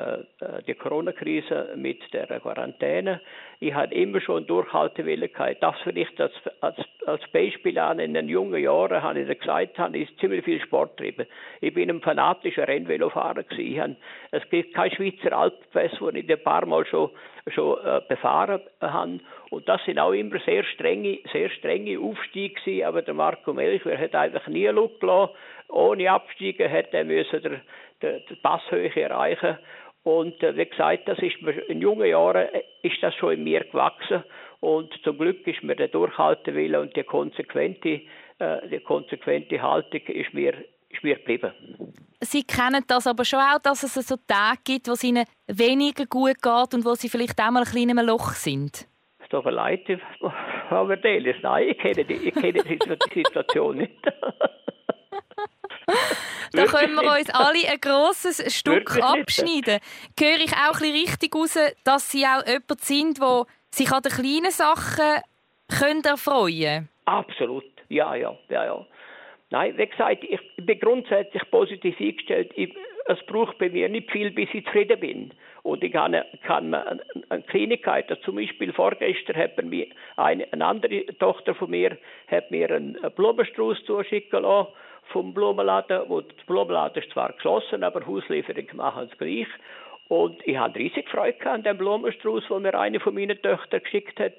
äh, 0.42 0.64
der 0.64 0.76
Corona-Krise, 0.76 1.74
mit 1.76 2.02
der 2.14 2.28
Quarantäne. 2.40 3.22
Ich 3.60 3.74
hatte 3.74 3.94
immer 3.94 4.20
schon 4.22 4.48
Durchhaltewilligkeit. 4.48 5.62
Das 5.62 5.76
vielleicht 5.84 6.20
als, 6.20 6.34
als, 6.62 6.78
als 7.06 7.22
Beispiel 7.32 7.78
an. 7.78 8.00
In 8.00 8.14
den 8.14 8.28
jungen 8.28 8.62
Jahren 8.62 9.04
habe 9.04 9.20
ich 9.20 9.40
gesagt, 9.40 9.78
habe 9.78 9.98
ich 9.98 10.18
ziemlich 10.18 10.44
viel 10.44 10.60
Sport 10.62 10.98
getrieben. 10.98 11.28
Ich 11.62 11.74
bin 11.74 11.90
ein 11.90 12.02
fanatischer 12.02 12.68
Rennvelofahrer 12.68 13.44
gewesen. 13.44 13.98
Es 14.32 14.48
gibt 14.50 14.74
kein 14.74 14.92
Schweizer 14.92 15.38
Alpfest, 15.38 16.02
wo 16.02 16.10
ich 16.10 16.30
ein 16.30 16.44
paar 16.44 16.66
Mal 16.66 16.86
schon 16.86 17.12
schon 17.48 17.78
äh, 17.86 18.02
befahren 18.08 18.62
habe. 18.80 19.20
Und 19.50 19.68
das 19.68 19.84
sind 19.86 20.00
auch 20.00 20.12
immer 20.12 20.40
sehr 20.46 20.64
strenge, 20.64 21.20
sehr 21.32 21.50
strenge 21.50 22.00
Aufstiege 22.00 22.56
gewesen, 22.56 22.86
aber 22.86 23.02
der 23.02 23.14
Marco 23.14 23.54
Melchior 23.54 23.98
hat 23.98 24.16
einfach 24.16 24.48
nie 24.48 24.68
Luft 24.68 25.00
gelassen. 25.00 25.34
Ohne 25.70 26.12
Abstiege 26.12 26.68
hätte 26.68 26.98
er 26.98 27.06
müssen 27.06 27.42
der, 27.42 27.62
der, 28.02 28.20
der 28.20 28.36
Passhöhe 28.42 28.96
erreichen. 28.96 29.58
Und 30.04 30.42
äh, 30.44 30.56
wie 30.58 30.66
gesagt, 30.66 31.08
das 31.08 31.20
ist 31.20 31.42
mir, 31.42 31.70
in 31.70 31.82
jungen 31.82 32.08
Jahren 32.08 32.48
äh, 32.54 32.64
ist 32.82 33.02
das 33.02 33.16
schon 33.16 33.34
in 33.34 33.44
mir 33.44 33.64
gewachsen. 33.64 34.24
Und 34.60 34.94
zum 35.04 35.18
Glück 35.18 35.46
ist 35.48 35.64
mir 35.64 35.76
der 35.76 35.88
Durchhaltewille 35.88 36.80
und 36.80 36.96
die 36.96 37.04
konsequente, 37.04 38.02
äh, 38.40 38.68
die 38.70 38.80
konsequente 38.80 39.62
Haltung 39.62 40.02
ist 40.02 40.34
mir, 40.34 40.54
ist 40.94 41.04
mir 41.04 41.16
geblieben. 41.16 41.52
Sie 42.24 42.44
kennen 42.44 42.84
das 42.88 43.08
aber 43.08 43.26
schon 43.26 43.40
auch, 43.40 43.60
dass 43.60 43.84
es 43.84 43.96
so 43.96 44.16
Tage 44.28 44.60
gibt, 44.64 44.88
wo 44.88 44.92
es 44.92 45.04
Ihnen 45.04 45.26
weniger 45.48 46.06
gut 46.06 46.42
geht 46.42 46.74
und 46.74 46.86
wo 46.86 46.94
Sie 46.94 47.10
vielleicht 47.10 47.40
auch 47.42 47.50
mal 47.50 47.64
ein 47.64 47.70
kleines 47.70 48.06
Loch 48.06 48.34
sind? 48.34 48.88
Es 49.20 49.30
tut 49.30 49.44
mir 49.44 49.52
leid, 49.52 49.82
aber 50.70 50.98
Delis, 50.98 51.38
nein, 51.42 51.70
ich 51.70 51.80
kenne 51.80 52.06
die, 52.06 52.14
ich 52.14 52.34
kenne 52.34 52.64
die 52.64 52.80
Situation 53.14 53.78
nicht. 53.78 53.94
da 56.54 56.66
können 56.66 56.96
wir 56.96 57.18
uns 57.18 57.30
alle 57.32 57.68
ein 57.68 57.82
grosses 57.82 58.56
Stück 58.56 59.02
abschneiden. 59.02 59.80
Höre 60.20 60.42
ich 60.44 60.54
auch 60.54 60.80
ein 60.80 60.92
richtig 60.92 61.34
raus, 61.36 61.58
dass 61.84 62.12
Sie 62.12 62.26
auch 62.26 62.46
jemand 62.46 62.82
sind, 62.82 63.20
der 63.20 63.46
sich 63.72 63.92
an 63.92 64.04
den 64.04 64.12
kleinen 64.12 64.52
Sachen 64.52 65.22
erfreuen 65.70 66.04
können? 66.04 66.90
Absolut, 67.06 67.66
ja, 67.90 68.14
ja, 68.16 68.38
ja, 68.50 68.66
ja. 68.66 68.86
Nein, 69.52 69.78
wie 69.78 69.86
gesagt, 69.86 70.24
ich 70.24 70.40
bin 70.58 70.80
grundsätzlich 70.80 71.44
positiv 71.52 72.00
eingestellt. 72.00 72.54
Es 73.08 73.22
braucht 73.26 73.58
bei 73.58 73.70
mir 73.70 73.90
nicht 73.90 74.10
viel, 74.10 74.32
bis 74.32 74.48
ich 74.54 74.64
zufrieden 74.66 75.00
bin. 75.00 75.32
Und 75.64 75.84
ich 75.84 75.92
kann, 75.92 76.16
kann 76.44 76.74
eine, 76.74 77.44
Kleinigkeit, 77.44 78.18
zum 78.24 78.38
Beispiel 78.38 78.72
vorgestern 78.72 79.36
hat 79.36 79.62
mir 79.62 79.88
eine, 80.16 80.48
eine 80.54 80.66
andere 80.66 81.06
Tochter 81.20 81.54
von 81.54 81.70
mir 81.70 81.98
hat 82.28 82.50
mir 82.50 82.72
einen 82.72 82.98
Blumenstrauß 83.16 83.84
zuschicken 83.86 84.44
lassen 84.44 84.70
vom 85.12 85.34
Blumenladen. 85.34 86.04
Wo 86.08 86.22
der 86.22 86.34
Blumenladen 86.48 87.04
ist 87.04 87.12
zwar 87.12 87.34
geschlossen, 87.34 87.84
aber 87.84 88.06
Hauslieferung 88.08 88.68
machen 88.74 89.10
es 89.12 89.18
gleich. 89.18 89.48
Und 90.12 90.46
ich 90.46 90.58
hatte 90.58 90.78
riesig 90.78 91.08
Freude 91.08 91.50
an 91.50 91.64
dem 91.64 91.78
Blumenstrauß, 91.78 92.44
den 92.50 92.64
mir 92.64 92.78
eine 92.78 93.00
von 93.00 93.14
meinen 93.14 93.42
Töchtern 93.42 93.82
geschickt 93.82 94.20
hat. 94.20 94.34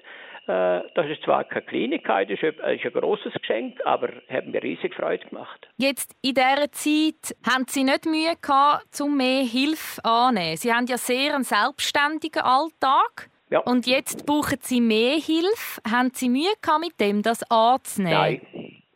Äh, 0.47 0.87
das 0.95 1.07
ist 1.09 1.23
zwar 1.23 1.45
keine 1.45 1.65
Kleinigkeit, 1.65 2.29
das 2.31 2.43
ist 2.43 2.61
ein, 2.61 2.79
großes 2.79 3.33
Geschenk, 3.33 3.81
aber 3.87 4.11
hat 4.29 4.47
mir 4.49 4.63
riesig 4.63 4.95
Freude 4.95 5.27
gemacht. 5.27 5.67
Jetzt 5.79 6.15
in 6.21 6.35
dieser 6.35 6.71
Zeit 6.73 7.35
haben 7.51 7.65
Sie 7.69 7.85
nicht 7.85 8.05
Mühe 8.05 8.35
gehabt, 8.43 9.01
um 9.01 9.17
mehr 9.17 9.45
Hilfe 9.45 10.05
anzunehmen. 10.05 10.59
Sie 10.59 10.71
haben 10.71 10.85
ja 10.89 10.99
sehr 10.99 11.35
einen 11.35 11.45
selbstständigen 11.45 12.43
Alltag. 12.43 13.31
Ja. 13.49 13.61
Und 13.61 13.87
jetzt 13.87 14.27
brauchen 14.27 14.59
Sie 14.61 14.83
mehr 14.83 15.17
Hilfe. 15.17 15.81
Haben 15.91 16.11
Sie 16.13 16.29
Mühe 16.29 16.53
gehabt 16.61 16.81
mit 16.81 17.01
dem, 17.01 17.23
das 17.23 17.51
anzunehmen? 17.51 18.13
Nein. 18.13 18.41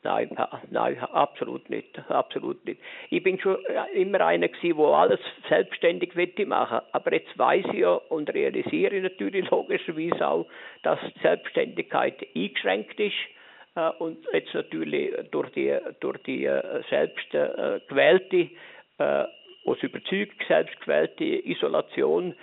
Nein, 0.06 0.30
nein, 0.70 0.98
absolut 1.12 1.68
nicht, 1.68 1.98
absolut 2.08 2.64
nicht. 2.64 2.80
Ich 3.10 3.22
bin 3.22 3.38
schon 3.40 3.58
immer 3.92 4.20
einer 4.20 4.48
gewesen, 4.48 4.78
der 4.78 4.86
alles 4.86 5.20
selbstständig 5.48 6.14
machen 6.46 6.80
aber 6.92 7.12
jetzt 7.12 7.36
weiß 7.36 7.64
ich 7.72 7.80
ja 7.80 7.94
und 8.08 8.32
realisiere 8.32 9.00
natürlich 9.00 9.50
logischerweise 9.50 10.26
auch, 10.26 10.46
dass 10.82 10.98
Selbstständigkeit 11.22 12.14
eingeschränkt 12.34 12.98
ist 13.00 13.14
äh, 13.74 13.90
und 13.98 14.18
jetzt 14.32 14.54
natürlich 14.54 15.14
durch 15.30 15.50
die, 15.50 15.76
durch 16.00 16.18
die 16.22 16.44
äh, 16.44 16.82
selbst 16.88 17.34
äh, 17.34 17.80
gewählte 17.88 18.50
aus 19.66 19.82
Überzeugung 19.82 20.32
selbst 20.48 20.80
gewählte 20.80 21.24
Isolation 21.24 22.34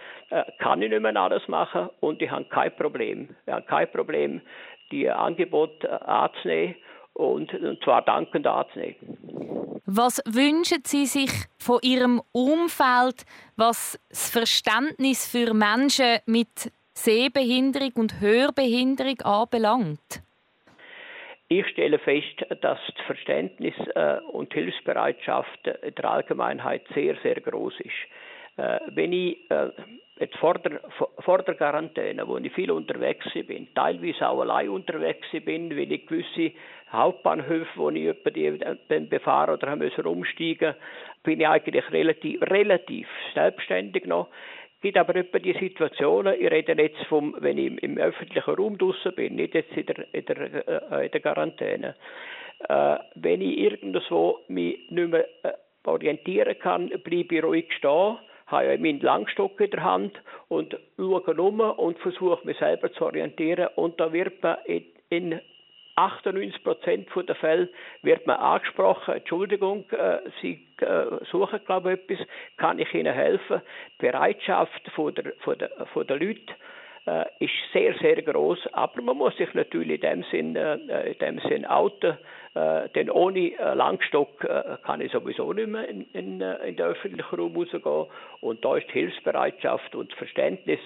kann 0.59 0.83
ich 0.83 0.91
nicht 0.91 1.01
mehr 1.01 1.15
alles 1.15 1.47
machen 1.47 1.89
und 1.99 2.21
ich 2.21 2.29
habe 2.29 2.45
kein 2.45 2.75
Problem. 2.75 3.35
Ich 3.47 3.51
habe 3.51 3.65
kein 3.65 3.91
Problem, 3.91 4.41
die 4.91 5.09
Angebote 5.09 5.89
anzunehmen 6.07 6.75
und, 7.13 7.53
und 7.53 7.83
zwar 7.83 8.01
dankend 8.03 8.47
anzunehmen. 8.47 9.79
Was 9.85 10.21
wünschen 10.25 10.83
Sie 10.85 11.05
sich 11.05 11.31
von 11.59 11.79
Ihrem 11.83 12.21
Umfeld, 12.31 13.25
was 13.57 13.99
das 14.09 14.29
Verständnis 14.29 15.29
für 15.29 15.53
Menschen 15.53 16.19
mit 16.25 16.71
Sehbehinderung 16.93 17.91
und 17.95 18.21
Hörbehinderung 18.21 19.19
anbelangt? 19.21 20.23
Ich 21.49 21.67
stelle 21.67 21.99
fest, 21.99 22.45
dass 22.49 22.59
das 22.61 22.79
Verständnis 23.05 23.75
äh, 23.93 24.19
und 24.31 24.53
Hilfsbereitschaft 24.53 25.65
der 25.65 26.05
Allgemeinheit 26.05 26.83
sehr, 26.95 27.15
sehr 27.21 27.39
groß 27.41 27.73
ist. 27.79 28.57
Äh, 28.57 28.79
wenn 28.87 29.13
ich 29.13 29.37
äh, 29.51 29.69
jetzt 30.19 30.37
vor 30.37 30.55
der, 30.55 30.79
vor 31.19 31.41
der 31.41 31.55
Quarantäne, 31.55 32.27
wo 32.27 32.37
ich 32.37 32.53
viel 32.53 32.71
unterwegs 32.71 33.25
bin, 33.33 33.67
teilweise 33.73 34.27
auch 34.27 34.41
allein 34.41 34.69
unterwegs 34.69 35.27
bin, 35.43 35.71
weil 35.71 35.91
ich 35.91 36.05
gewisse 36.05 36.51
Hauptbahnhöfe, 36.91 37.71
wo 37.75 37.89
ich 37.89 38.03
über 38.03 38.31
die 38.31 38.59
dann 38.87 39.09
befahren 39.09 39.55
oder 39.55 39.75
müssen 39.75 40.05
umsteigen, 40.05 40.75
bin 41.23 41.39
ich 41.41 41.47
eigentlich 41.47 41.91
relativ, 41.91 42.41
relativ 42.43 43.07
selbstständig 43.33 44.05
noch. 44.05 44.27
Es 44.75 44.81
gibt 44.81 44.97
aber 44.97 45.15
etwa 45.15 45.39
die 45.39 45.53
Situationen, 45.53 46.35
ich 46.39 46.51
rede 46.51 46.73
jetzt 46.73 47.03
vom, 47.05 47.35
wenn 47.39 47.57
ich 47.57 47.81
im, 47.81 47.97
öffentlichen 47.97 48.53
Raum 48.53 48.77
draußen 48.77 49.15
bin, 49.15 49.35
nicht 49.35 49.55
jetzt 49.55 49.75
in 49.75 49.85
der, 49.85 50.13
in 50.13 50.25
der, 50.25 50.91
äh, 50.91 51.05
in 51.05 51.11
der 51.11 51.21
Quarantäne, 51.21 51.95
äh, 52.67 52.97
wenn 53.15 53.41
ich 53.41 53.57
irgendwo 53.57 54.39
mich 54.49 54.91
nicht 54.91 55.09
mehr 55.09 55.25
äh, 55.43 55.53
orientieren 55.85 56.59
kann, 56.59 56.89
bleibe 56.89 57.35
ich 57.35 57.43
ruhig 57.43 57.73
stehen, 57.77 58.17
habe 58.47 58.65
ja 58.65 58.77
meinen 58.77 58.99
Langstock 58.99 59.59
in 59.59 59.71
der 59.71 59.83
Hand 59.83 60.21
und 60.47 60.77
schaue 60.97 61.21
um 61.41 61.59
und 61.59 61.99
versuche 61.99 62.45
mich 62.45 62.57
selber 62.57 62.91
zu 62.91 63.05
orientieren 63.05 63.69
und 63.75 63.99
da 63.99 64.11
wird 64.11 64.41
man 64.43 64.57
in, 64.65 64.85
in 65.09 65.41
98 65.95 66.63
Prozent 66.63 67.07
der 67.15 67.35
Fälle 67.35 67.69
wird 68.01 68.25
man 68.25 68.37
angesprochen, 68.37 69.15
Entschuldigung, 69.15 69.85
äh, 69.91 70.19
Sie 70.41 70.65
äh, 70.79 71.23
suchen, 71.29 71.59
glaube 71.65 71.93
ich, 71.93 71.99
etwas, 72.09 72.27
kann 72.57 72.79
ich 72.79 72.93
Ihnen 72.93 73.13
helfen? 73.13 73.61
Die 74.01 74.05
Bereitschaft 74.07 74.89
von 74.95 75.13
der, 75.13 75.33
von 75.39 75.57
der, 75.57 75.69
von 75.93 76.07
der 76.07 76.17
Leute 76.17 76.53
äh, 77.05 77.25
ist 77.39 77.53
sehr, 77.73 77.93
sehr 77.99 78.21
groß. 78.21 78.67
Aber 78.73 79.01
man 79.03 79.17
muss 79.17 79.37
sich 79.37 79.53
natürlich 79.53 80.01
in 80.03 80.09
dem 80.09 80.23
Sinn, 80.31 80.55
in 80.55 81.17
dem 81.19 81.39
Sinn 81.47 81.65
outen, 81.65 82.17
denn 82.55 83.09
ohne 83.09 83.57
äh, 83.57 83.73
Langstock 83.73 84.43
äh, 84.43 84.77
kann 84.85 85.01
ich 85.01 85.11
sowieso 85.11 85.51
nicht 85.53 85.69
mehr 85.69 85.87
in, 85.87 86.01
in, 86.13 86.39
äh, 86.39 86.67
in 86.67 86.75
den 86.75 86.85
öffentlichen 86.85 87.35
Raum 87.35 87.55
rausgehen. 87.57 88.05
Und 88.41 88.63
da 88.63 88.77
ist 88.77 88.87
die 88.89 88.93
Hilfsbereitschaft 88.93 89.95
und 89.95 90.11
das 90.11 90.17
Verständnis 90.19 90.79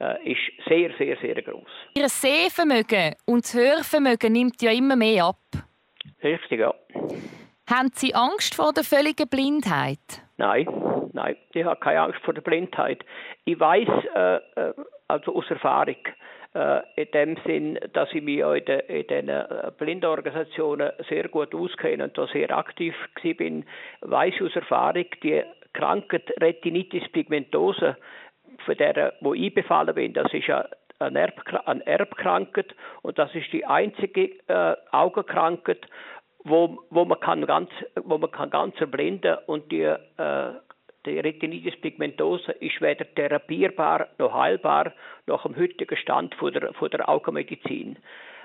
äh, 0.00 0.32
ist 0.32 0.40
sehr, 0.66 0.90
sehr, 0.98 1.16
sehr 1.18 1.42
groß. 1.42 1.68
Ihr 1.94 2.08
Sehvermögen 2.08 3.14
und 3.26 3.44
das 3.44 3.54
Hörvermögen 3.54 4.32
nimmt 4.32 4.62
ja 4.62 4.70
immer 4.72 4.96
mehr 4.96 5.26
ab. 5.26 5.36
Richtig, 6.22 6.60
ja. 6.60 6.74
Haben 7.68 7.90
Sie 7.92 8.14
Angst 8.14 8.54
vor 8.54 8.72
der 8.72 8.84
völligen 8.84 9.28
Blindheit? 9.28 9.98
Nein, 10.38 10.66
nein, 11.12 11.36
ich 11.52 11.64
habe 11.64 11.78
keine 11.78 12.00
Angst 12.00 12.20
vor 12.24 12.34
der 12.34 12.40
Blindheit. 12.40 13.04
Ich 13.44 13.60
weiß, 13.60 13.88
äh, 14.14 14.36
äh 14.36 14.74
also 15.06 15.34
aus 15.34 15.44
Erfahrung, 15.50 15.96
äh, 15.96 16.12
in 16.52 17.10
dem 17.12 17.36
Sinn, 17.46 17.78
dass 17.92 18.12
ich 18.12 18.22
mich 18.22 18.38
in 18.38 18.80
in 18.88 19.06
den 19.06 19.28
äh, 19.28 19.70
Blindorganisationen 19.78 20.90
sehr 21.08 21.28
gut 21.28 21.54
auskenne 21.54 22.04
und 22.04 22.18
da 22.18 22.26
sehr 22.26 22.50
aktiv 22.56 22.94
bin, 23.22 23.64
weiß 24.00 24.34
aus 24.42 24.56
Erfahrung, 24.56 25.06
die 25.22 25.44
Krankheit 25.72 26.32
Retinitis 26.40 27.08
pigmentosa, 27.12 27.96
von 28.64 28.76
der 28.76 29.14
wo 29.20 29.32
ich 29.34 29.54
befallen 29.54 29.94
bin, 29.94 30.12
das 30.12 30.32
ist 30.34 30.48
ja 30.48 30.66
eine, 30.98 31.20
Erb, 31.20 31.40
eine 31.66 31.86
Erbkrankheit 31.86 32.74
und 33.02 33.18
das 33.18 33.34
ist 33.34 33.52
die 33.52 33.64
einzige 33.64 34.30
äh, 34.48 34.76
Augenkrankheit, 34.90 35.86
wo, 36.44 36.78
wo 36.90 37.04
man 37.04 37.20
kann 37.20 37.46
ganz, 37.46 37.70
wo 37.94 38.18
man 38.18 38.30
kann 38.30 38.50
ganz 38.50 38.78
erblinden 38.80 39.38
und 39.46 39.70
die 39.70 39.82
äh, 39.82 40.52
die 41.06 41.18
Retinitis 41.18 41.80
pigmentosa 41.80 42.52
ist 42.52 42.80
weder 42.80 43.06
therapierbar 43.14 44.08
noch 44.18 44.34
heilbar 44.34 44.92
nach 45.26 45.42
dem 45.42 45.56
heutigen 45.56 45.96
Stand 45.96 46.34
von 46.34 46.52
der, 46.52 46.72
von 46.74 46.90
der 46.90 47.08
Augenmedizin. 47.08 47.98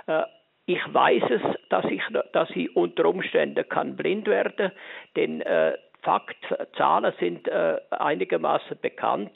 Äh, 0.07 0.23
ich 0.67 0.81
weiß 0.93 1.23
es, 1.29 1.41
dass 1.69 1.85
ich, 1.85 2.01
dass 2.33 2.49
ich 2.51 2.75
unter 2.75 3.05
Umständen 3.05 3.67
kann 3.69 3.95
blind 3.95 4.27
werden, 4.27 4.71
denn 5.15 5.41
äh, 5.41 5.77
Fakt, 6.01 6.37
Zahlen 6.77 7.13
sind 7.19 7.47
äh, 7.47 7.79
einigermaßen 7.89 8.77
bekannt. 8.79 9.31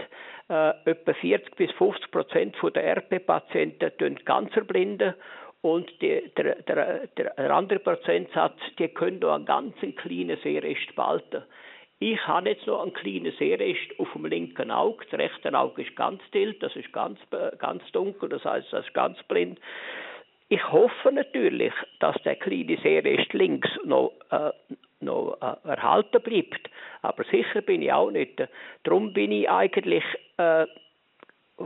Äh, 0.49 0.69
etwa 0.85 1.13
40 1.13 1.55
bis 1.55 1.71
50 1.71 2.11
Prozent 2.11 2.55
der 2.75 2.97
RP-Patienten 2.97 3.91
tun 3.97 4.19
ganz 4.23 4.55
erblinden 4.55 5.15
und 5.61 5.89
die, 6.01 6.31
der, 6.37 6.55
der, 6.61 7.07
der, 7.17 7.51
andere 7.51 7.79
Prozentsatz, 7.79 8.57
die 8.77 8.87
können 8.87 9.19
nur 9.19 9.33
einen 9.33 9.45
ganz 9.45 9.75
kleinen 9.97 10.37
Sehrest 10.43 10.95
behalten. 10.95 11.43
Ich 12.01 12.25
habe 12.27 12.49
jetzt 12.49 12.65
noch 12.65 12.81
einen 12.81 12.93
kleinen 12.93 13.33
Sehrest 13.37 13.99
auf 13.99 14.07
dem 14.13 14.25
linken 14.25 14.71
Auge. 14.71 15.05
Das 15.11 15.19
rechte 15.19 15.53
Auge 15.53 15.81
ist 15.81 15.95
ganz 15.97 16.21
tilt, 16.31 16.63
das 16.63 16.73
ist 16.77 16.93
ganz, 16.93 17.19
ganz 17.57 17.83
dunkel, 17.91 18.29
das 18.29 18.43
heißt, 18.45 18.71
das 18.71 18.85
ist 18.85 18.93
ganz 18.93 19.21
blind. 19.23 19.59
Ich 20.47 20.71
hoffe 20.71 21.11
natürlich, 21.11 21.73
dass 21.99 22.15
der 22.23 22.35
kleine 22.37 22.77
Seerest 22.81 23.33
links 23.33 23.69
noch, 23.83 24.13
äh, 24.31 24.51
noch 25.01 25.37
äh, 25.41 25.69
erhalten 25.69 26.21
bleibt. 26.23 26.69
Aber 27.01 27.23
sicher 27.25 27.61
bin 27.61 27.81
ich 27.81 27.91
auch 27.91 28.09
nicht. 28.09 28.41
Darum 28.83 29.13
bin 29.13 29.31
ich 29.31 29.49
eigentlich 29.49 30.03
äh, 30.37 30.65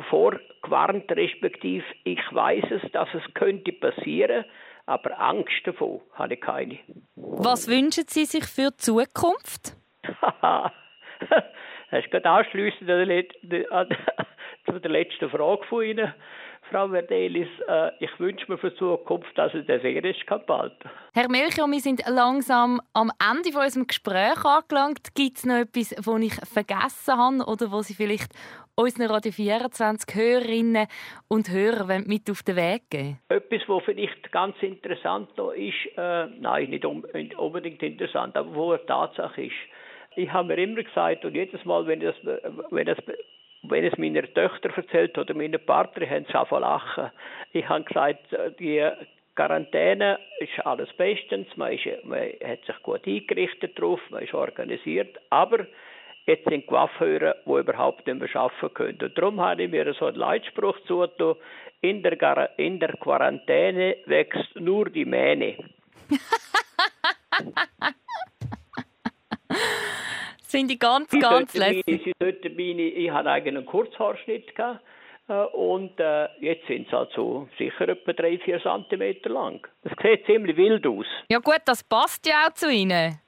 vorgewarnt, 0.09 1.11
respektive 1.11 1.85
ich 2.03 2.19
weiß 2.31 2.65
es, 2.71 2.91
dass 2.91 3.07
es 3.13 3.33
könnte 3.35 3.71
passieren, 3.71 4.45
aber 4.85 5.17
Angst 5.19 5.61
davon 5.65 6.01
habe 6.13 6.33
ich 6.33 6.41
keine. 6.41 6.79
Was 7.15 7.67
wünschen 7.69 8.05
Sie 8.07 8.25
sich 8.25 8.45
für 8.45 8.71
die 8.71 8.77
Zukunft? 8.77 9.77
das 11.91 12.03
ist 12.03 12.11
gerade 12.11 12.29
anschliessend 12.29 12.89
zu 14.65 14.79
der 14.79 14.91
letzten 14.91 15.29
Frage 15.29 15.63
von 15.65 15.83
Ihnen. 15.83 16.13
Frau 16.71 16.87
Verdelis, 16.87 17.47
äh, 17.67 17.91
ich 17.99 18.19
wünsche 18.19 18.49
mir 18.49 18.57
für 18.57 18.71
die 18.71 18.77
Zukunft, 18.77 19.37
dass 19.37 19.53
es 19.53 19.65
der 19.65 19.81
Seerisch 19.81 20.25
kann 20.25 20.45
behalten 20.45 20.89
Herr 21.13 21.29
Melchior, 21.29 21.69
wir 21.69 21.79
sind 21.79 22.01
langsam 22.07 22.81
am 22.93 23.11
Ende 23.21 23.51
von 23.51 23.63
unserem 23.63 23.85
Gespräch 23.85 24.43
angelangt. 24.45 25.13
Gibt 25.13 25.37
es 25.37 25.45
noch 25.45 25.57
etwas, 25.57 25.93
was 25.99 26.21
ich 26.21 26.33
vergessen 26.33 27.17
habe 27.17 27.51
oder 27.51 27.71
was 27.71 27.87
Sie 27.87 27.93
vielleicht 27.93 28.31
unseren 28.75 29.11
Radio 29.11 29.31
24 29.31 30.15
Hörerinnen 30.15 30.87
und 31.27 31.51
Hörern 31.51 32.05
mit 32.07 32.29
auf 32.31 32.41
den 32.41 32.55
Weg 32.55 32.89
geben 32.89 33.19
Etwas, 33.29 33.61
was 33.67 33.83
vielleicht 33.83 34.31
ganz 34.31 34.55
interessant 34.61 35.29
ist, 35.55 35.97
äh, 35.97 36.27
nein, 36.39 36.69
nicht 36.69 36.85
unbedingt 36.85 37.83
interessant, 37.83 38.35
aber 38.35 38.55
wo 38.55 38.71
eine 38.71 38.85
Tatsache 38.85 39.43
ist, 39.43 39.53
ich 40.15 40.31
habe 40.31 40.47
mir 40.49 40.57
immer 40.61 40.83
gesagt, 40.83 41.25
und 41.25 41.35
jedes 41.35 41.63
Mal, 41.65 41.85
wenn 41.87 41.99
das, 41.99 42.15
wenn 42.71 42.85
das 42.85 42.97
wenn 43.63 43.85
es 43.85 43.97
meiner 43.97 44.23
Töchter 44.23 44.69
erzählt 44.75 45.17
oder 45.17 45.33
meiner 45.33 45.57
Partner, 45.57 46.09
haben 46.09 46.25
sie 46.25 46.33
angefangen 46.33 46.61
lachen. 46.61 47.11
Ich 47.53 47.67
habe 47.67 47.83
gesagt, 47.83 48.35
die 48.59 48.85
Quarantäne 49.35 50.19
ist 50.39 50.65
alles 50.65 50.91
bestens, 50.93 51.47
man, 51.55 51.71
ist, 51.73 51.85
man 52.03 52.19
hat 52.45 52.65
sich 52.65 52.83
gut 52.83 53.07
eingerichtet 53.07 53.79
drauf, 53.79 53.99
man 54.09 54.23
ist 54.23 54.33
organisiert, 54.33 55.17
aber 55.29 55.65
jetzt 56.25 56.47
sind 56.47 56.67
Coiffeure, 56.67 57.37
die 57.45 57.51
überhaupt 57.51 58.05
nicht 58.05 58.19
mehr 58.19 58.35
arbeiten 58.35 58.73
können. 58.73 58.99
Und 59.01 59.17
darum 59.17 59.41
habe 59.41 59.63
ich 59.63 59.71
mir 59.71 59.91
so 59.93 60.05
einen 60.05 60.17
Leitspruch 60.17 60.77
zugetan, 60.85 61.35
in 61.81 62.03
der, 62.03 62.59
in 62.59 62.79
der 62.79 62.93
Quarantäne 62.97 63.97
wächst 64.05 64.55
nur 64.59 64.89
die 64.89 65.05
Mähne. 65.05 65.57
Finde 70.53 70.73
ich 70.73 70.79
ganz, 70.79 71.09
sie 71.09 71.17
ganz 71.17 71.55
lässig. 71.55 72.13
Meine, 72.19 72.81
ich 72.83 73.09
hatte 73.09 73.31
eigentlich 73.31 73.55
einen 73.55 73.65
Kurzhaarschnitt 73.65 74.55
gehabt, 74.55 74.81
äh, 75.27 75.33
und 75.33 75.99
äh, 75.99 76.27
jetzt 76.41 76.67
sind 76.67 76.87
sie 76.89 76.95
also 76.95 77.47
sicher 77.57 77.89
etwa 77.89 78.11
3-4 78.11 78.61
cm 78.61 79.33
lang. 79.33 79.67
Das 79.83 79.93
sieht 79.99 80.27
ziemlich 80.27 80.55
wild 80.55 80.85
aus. 80.85 81.07
Ja 81.29 81.39
gut, 81.39 81.61
das 81.65 81.83
passt 81.83 82.27
ja 82.27 82.45
auch 82.47 82.53
zu 82.53 82.69
Ihnen. 82.69 83.19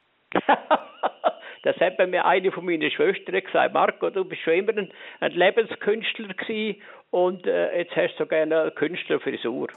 das 1.63 1.75
hat 1.77 1.97
mir 2.07 2.25
eine 2.25 2.51
von 2.51 2.63
meinen 2.63 2.91
Schwestern 2.91 3.41
gesagt. 3.41 3.73
Marco, 3.73 4.11
du 4.11 4.23
bist 4.23 4.43
schon 4.43 4.53
immer 4.53 4.77
ein, 4.77 4.91
ein 5.21 5.31
Lebenskünstler 5.31 6.27
gewesen 6.27 6.79
und 7.09 7.47
äh, 7.47 7.79
jetzt 7.79 7.95
hast 7.95 8.19
du 8.19 8.27
gerne 8.27 8.61
eine 8.61 8.71
Künstlerfrisur. 8.71 9.69